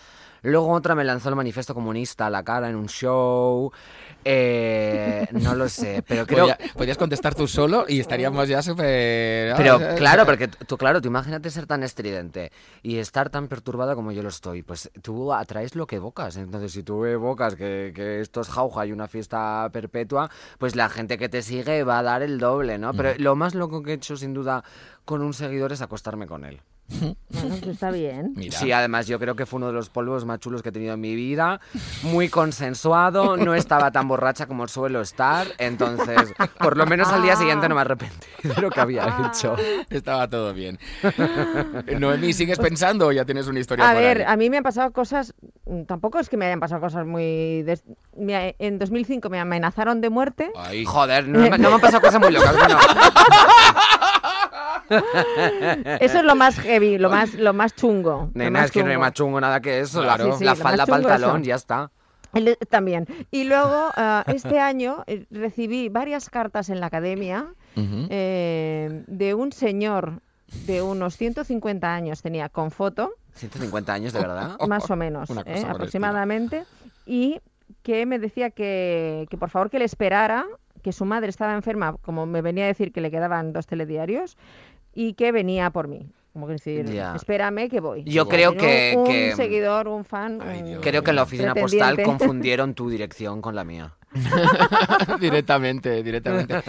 [0.41, 3.73] Luego otra me lanzó el manifiesto comunista a la cara en un show.
[4.25, 6.47] Eh, no lo sé, pero creo...
[6.75, 9.55] Podrías contestar tú solo y estaríamos ya súper...
[9.55, 12.51] Pero ah, claro, porque t- tú, claro, tú imagínate ser tan estridente
[12.83, 14.61] y estar tan perturbada como yo lo estoy.
[14.61, 16.35] Pues tú atraes lo que evocas.
[16.37, 20.89] Entonces, si tú evocas que, que esto es jauja y una fiesta perpetua, pues la
[20.89, 22.93] gente que te sigue va a dar el doble, ¿no?
[22.93, 24.63] Pero lo más loco que he hecho, sin duda,
[25.05, 26.61] con un seguidor es acostarme con él.
[27.47, 28.33] Bueno, está bien.
[28.35, 28.57] Mira.
[28.57, 30.93] Sí, además yo creo que fue uno de los polvos más chulos que he tenido
[30.93, 31.59] en mi vida,
[32.03, 37.35] muy consensuado, no estaba tan borracha como suelo estar, entonces por lo menos al día
[37.35, 39.55] siguiente no me arrepentí de lo que había hecho.
[39.89, 40.79] Estaba todo bien.
[41.99, 44.23] Noemí, ¿sigues pensando o ya tienes una historia A por ver, ahí?
[44.27, 45.33] a mí me han pasado cosas,
[45.65, 47.63] mm, tampoco es que me hayan pasado cosas muy...
[47.63, 47.83] des-
[48.17, 50.51] me- en 2005 me amenazaron de muerte.
[50.55, 52.55] Ay, Joder, no, me- no me han pasado cosas muy locas.
[52.57, 52.77] Bueno,
[54.89, 58.29] Eso es lo más heavy, lo más, lo más chungo.
[58.33, 60.01] nena, más es que no hay más chungo nada que eso.
[60.01, 60.27] Claro.
[60.27, 61.47] La, Sí, sí, la lo falda más para el chungo talón, eso.
[61.47, 61.91] ya está.
[62.33, 63.07] El- También.
[63.31, 69.51] Y luego, ah, este año eh, recibí varias cartas en la academia eh, de un
[69.51, 70.21] señor
[70.65, 74.57] de unos 150 años, tenía con foto, 150 años, de verdad.
[74.67, 76.63] más o menos, eh, aproximadamente,
[77.05, 77.39] y
[77.83, 80.45] que me decía que, que por favor que le esperara,
[80.81, 84.37] que su madre estaba enferma, como me venía a decir que le quedaban dos telediarios,
[84.93, 86.07] y que venía por mí.
[86.33, 86.85] Como que decir,
[87.15, 88.03] espérame que voy.
[88.03, 90.39] Yo creo que- Un, que- seguidor, un fan.
[90.41, 90.81] Ay, un- Dios.
[90.83, 93.95] Creo que en la oficina postal confundieron tu dirección con la mía.
[95.19, 96.61] directamente, directamente.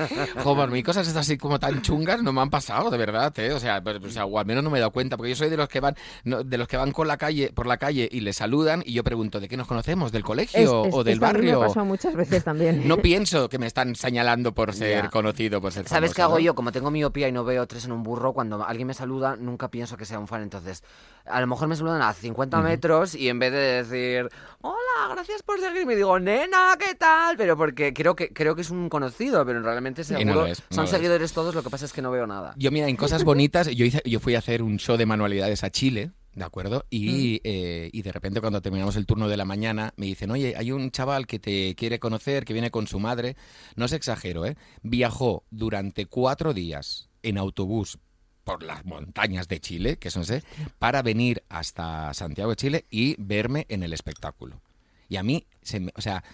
[0.43, 3.53] Joder, mis cosas estas así como tan chungas no me han pasado, de verdad, ¿eh?
[3.53, 5.36] O sea, pues, o sea, o al menos no me he dado cuenta, porque yo
[5.36, 7.76] soy de los que van, no, de los que van con la calle, por la
[7.76, 10.12] calle y le saludan y yo pregunto, ¿de qué nos conocemos?
[10.12, 11.61] ¿Del colegio Es- es- o del a mí barrio?
[11.61, 12.86] Me pasado muchas veces también.
[12.86, 15.11] No pienso que me están señalando por ser Ya.
[15.11, 16.45] conocido, por ser ¿Sabes qué famoso, hago ¿no?
[16.47, 16.55] yo?
[16.55, 19.68] Como tengo miopía y no veo tres en un burro, cuando alguien me saluda, nunca
[19.68, 20.43] pienso que sea un fan.
[20.43, 20.82] Entonces,
[21.26, 24.28] a lo mejor me saludan a 50 metros y en vez de decir,
[24.62, 24.76] hola,
[25.15, 27.37] gracias por seguirme, digo, nena, ¿qué tal?
[27.37, 30.63] Pero porque creo que, creo que es un conocido, pero realmente no seguro lo es,
[30.71, 32.55] no son seguidores todos, lo que pasa es que no veo nada.
[32.57, 35.65] Yo, mira, en cosas bonitas, yo, hice, yo fui a hacer un show de manualidades
[35.65, 36.87] a Chile, ¿de acuerdo?
[36.91, 40.55] Y, eh, y de repente cuando terminamos el turno de la mañana, me dicen, oye,
[40.57, 43.37] hay un chaval que te quiere conocer, que viene con su madre.
[43.77, 44.57] No es exagero, ¿eh?
[44.83, 47.99] Viajó durante cuatro días en autobús
[48.45, 50.43] por las montañas de Chile, que son sé,
[50.79, 54.61] para venir hasta Santiago de Chile y verme en el espectáculo.
[55.11, 56.25] Y a mí, se me- o sea,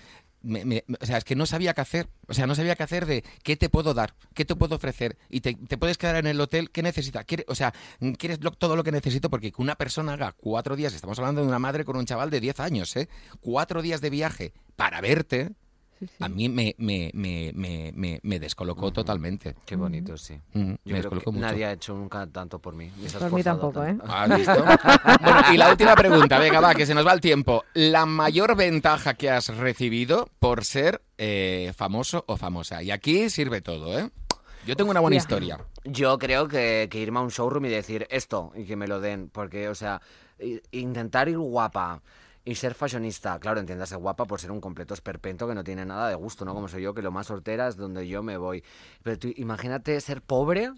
[0.42, 2.08] me- me- o sea, es que no sabía qué hacer.
[2.28, 5.16] O sea, no sabía qué hacer de qué te puedo dar, qué te puedo ofrecer.
[5.28, 7.24] Y te, puedes quedar en el hotel, ¿qué necesitas?
[7.48, 7.74] O sea,
[8.18, 11.48] quieres todo lo que necesito porque que una persona haga cuatro días, estamos hablando de
[11.48, 13.08] una madre con un chaval de 10 años, ¿eh?
[13.40, 15.50] Cuatro días de viaje para verte,
[15.98, 16.14] Sí, sí.
[16.20, 19.54] a mí me, me, me, me, me, me descolocó totalmente.
[19.64, 20.34] Qué bonito, sí.
[20.52, 21.46] Mm, Yo me creo descolocó que mucho.
[21.46, 22.90] nadie ha hecho nunca tanto por mí.
[23.18, 23.96] Por mí tampoco, ¿eh?
[24.06, 24.64] ¿Has visto?
[25.22, 27.64] Bueno, y la última pregunta, venga, va, que se nos va el tiempo.
[27.74, 32.82] La mayor ventaja que has recibido por ser eh, famoso o famosa.
[32.82, 34.10] Y aquí sirve todo, ¿eh?
[34.66, 35.36] Yo tengo una buena Hostia.
[35.36, 35.58] historia.
[35.84, 39.00] Yo creo que, que irme a un showroom y decir esto y que me lo
[39.00, 40.02] den, porque, o sea,
[40.72, 42.02] intentar ir guapa
[42.46, 46.08] y ser fashionista, claro, entiéndase guapa por ser un completo esperpento que no tiene nada
[46.08, 46.54] de gusto, ¿no?
[46.54, 48.62] Como soy yo, que lo más sortera es donde yo me voy.
[49.02, 50.72] Pero tú imagínate ser pobre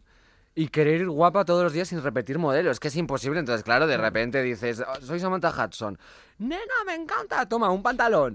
[0.55, 3.39] y querer ir guapa todos los días sin repetir modelos, es que es imposible.
[3.39, 5.99] Entonces, claro, de repente dices, "Oh, soy Samantha Hudson,
[6.39, 8.35] nena, me encanta, toma, un pantalón.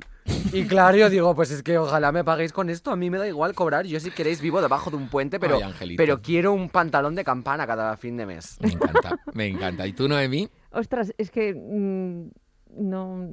[0.53, 3.17] Y claro, yo digo, pues es que ojalá me paguéis con esto, a mí me
[3.17, 5.97] da igual cobrar, yo si queréis vivo debajo de un puente, pero, Ay, Angelito.
[6.01, 8.57] pero quiero un pantalón de campana cada fin de mes.
[8.61, 9.87] Me encanta, me encanta.
[9.87, 10.47] ¿Y tú, Noemí?
[10.71, 12.29] Ostras, es que mm,
[12.77, 13.29] no,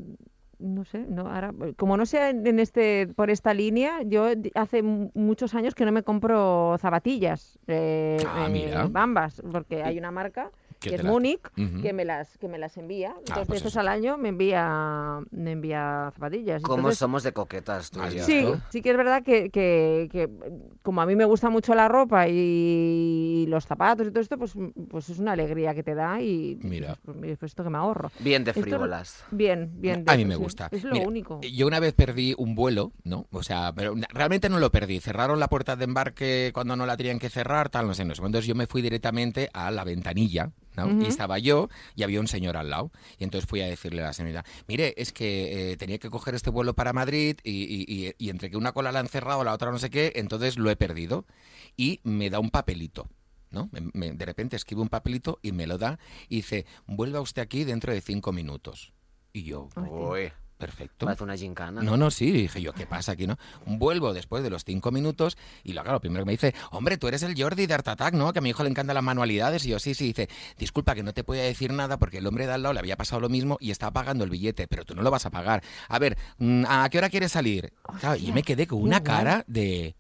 [0.59, 5.11] no sé, no, ahora, como no sea en este, por esta línea, yo hace mu-
[5.15, 8.47] muchos años que no me compro zapatillas, eh, Ah,
[8.87, 10.51] eh, bambas, porque hay una marca
[10.81, 11.41] Que es Múnich,
[11.83, 13.15] que me las que me las envía.
[13.27, 13.81] Dos pues veces eso.
[13.81, 16.63] al año me envía me envía zapatillas.
[16.63, 18.25] ¿Cómo Entonces, somos de coquetas tú ¿Has y yo?
[18.25, 18.61] Sí, ¿no?
[18.71, 20.29] sí que es verdad que, que- que,
[20.83, 24.55] como a mí me gusta mucho la ropa y los zapatos y todo esto, pues,
[24.89, 26.97] pues es una alegría que te da y Mira.
[27.05, 28.11] pues, pues, pues esto que me ahorro.
[28.19, 29.25] Bien de Esto- frívolas.
[29.31, 30.05] Bien, bien.
[30.07, 30.69] A mí me gusta.
[30.71, 31.41] Es lo Mira, único.
[31.43, 33.27] Yo una vez perdí un vuelo, ¿no?
[33.33, 35.01] O sea, pero realmente no lo perdí.
[35.01, 38.15] Cerraron la puerta de embarque cuando no la tenían que cerrar, tal, no sé, no
[38.15, 38.21] sé.
[38.25, 40.51] Entonces yo me fui directamente a la ventanilla,
[40.89, 42.91] Y estaba yo y había un señor al lado.
[43.19, 46.35] Y entonces fui a decirle a la señorita, mire, es que eh, tenía que coger
[46.35, 49.45] este vuelo para Madrid y, y- y- y entre que una cola la han cerrado,
[49.45, 51.27] la otra no sé qué, entonces lo he perdido.
[51.77, 53.09] Y me da un papelito.
[53.53, 53.69] ¿no?
[53.73, 57.43] Me- me- de repente escribe un papelito y me lo da y dice, vuelva usted
[57.43, 58.93] aquí dentro de cinco minutos.
[59.33, 61.07] Y yo, Ay, perfecto.
[61.07, 61.83] parece una gincana.
[61.83, 63.39] No, no, sí, dije yo, ¿qué pasa aquí, no?
[63.67, 67.09] Vuelvo después de los cinco minutos y lo, claro, primero que me dice, hombre, tú
[67.09, 68.33] eres el Jordi de Art Attack, ¿no?
[68.33, 69.65] Que a mi hijo le encantan las manualidades.
[69.65, 72.47] Y yo, sí, sí, dice, disculpa que no te podía decir nada porque el hombre
[72.47, 74.95] de al lado le había pasado lo mismo y estaba pagando el billete, pero tú
[74.95, 75.63] no lo vas a pagar.
[75.89, 77.73] A ver, mm, ¿a qué hora quieres salir?
[77.99, 79.97] Claro, y yo me quedé con una cara de...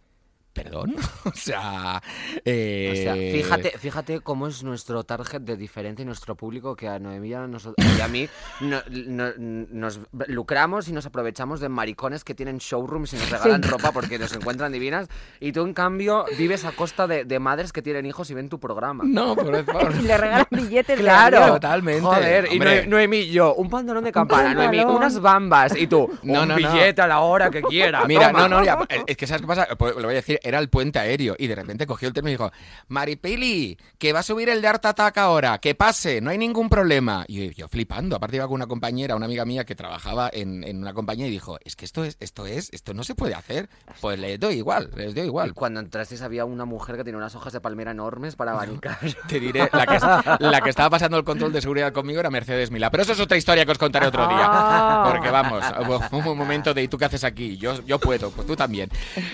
[0.53, 0.96] ¿Perdón?
[1.24, 2.03] o sea...
[2.44, 6.88] eh, O sea, fíjate, fíjate cómo es nuestro target de diferente y nuestro público que
[6.88, 8.28] a Noemí y a, nosotros, y a mí
[8.61, 13.62] no- no- nos lucramos y nos aprovechamos de maricones que tienen showrooms y nos regalan
[13.62, 15.07] ropa porque nos encuentran divinas
[15.38, 18.48] y tú en cambio vives a costa de, de madres que tienen hijos y ven
[18.48, 19.05] tu programa.
[19.07, 19.94] No, por favor.
[20.01, 21.51] Y le regalan billetes de Claro, avión.
[21.57, 22.01] Totalmente.
[22.03, 22.86] Joder, y Hombre.
[22.88, 26.57] Noemí yo, un pantalón de campana, Noemí, unas bambas y tú, No, un no, no.
[26.57, 28.05] billete a la hora que quiera.
[28.07, 28.48] Mira, toma.
[28.48, 29.68] no, no, ya, es que ¿sabes qué pasa?
[29.78, 32.30] Pues, lo voy a decir, era el puente aéreo y de repente cogió el teléfono
[32.30, 32.51] y dijo,
[32.88, 36.68] Maripili, que va a subir el de Art Attack ahora, que pase, no hay ningún
[36.68, 37.24] problema.
[37.28, 40.78] Y yo flipando, aparte iba con una compañera, una amiga mía que trabajaba en, en
[40.78, 43.68] una compañía y dijo, es que esto es, esto es, esto no se puede hacer.
[44.01, 45.55] Pues les doy igual, les doy Y igual.
[45.55, 48.99] cuando entrasteis había una mujer que tenía unas hojas de palmera enormes para abanicar.
[49.28, 52.70] Te diré, la que, la que estaba pasando el control de seguridad conmigo era Mercedes
[52.70, 52.91] Mila.
[52.91, 54.38] Pero eso es otra historia que os contaré otro día.
[54.43, 55.09] Ah.
[55.11, 55.64] Porque vamos,
[56.12, 57.57] hubo un momento de ¿y tú qué haces aquí?
[57.57, 58.91] Yo, yo puedo, pues tú también.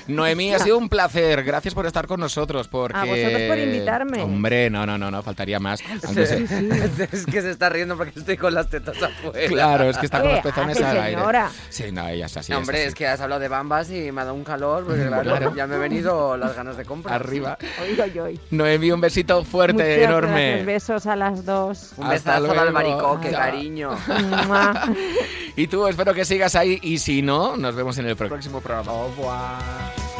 [0.06, 0.95] Noemí, ha sido un placer.
[0.96, 2.68] Gracias por estar con nosotros.
[2.68, 2.96] Porque...
[2.98, 4.22] A vosotros por invitarme.
[4.22, 5.80] Hombre, no, no, no, no, faltaría más.
[6.04, 6.44] Aunque se-
[7.12, 9.48] es que se está riendo porque estoy con las tetas afuera.
[9.48, 11.22] Claro, es que está con ¿Qué los pezones hace, al aire.
[11.68, 12.52] Sí, no, ella es así.
[12.52, 12.88] No, es hombre, así.
[12.88, 15.54] es que has hablado de bambas y me ha dado un calor porque claro, Claro.
[15.54, 17.20] ya me he venido las ganas de comprar.
[17.20, 17.58] Arriba.
[17.82, 18.40] Oy, oy, oy.
[18.50, 20.46] Noemí, un besito fuerte, Muchas enorme.
[20.48, 21.92] gracias, besos a las dos.
[21.96, 23.20] Un Hasta besazo al Chao.
[23.32, 23.90] cariño.
[25.56, 26.78] Y tú, espero que sigas ahí.
[26.82, 28.92] Y si no, nos vemos en el próximo programa.
[29.08, 30.15] Revoir.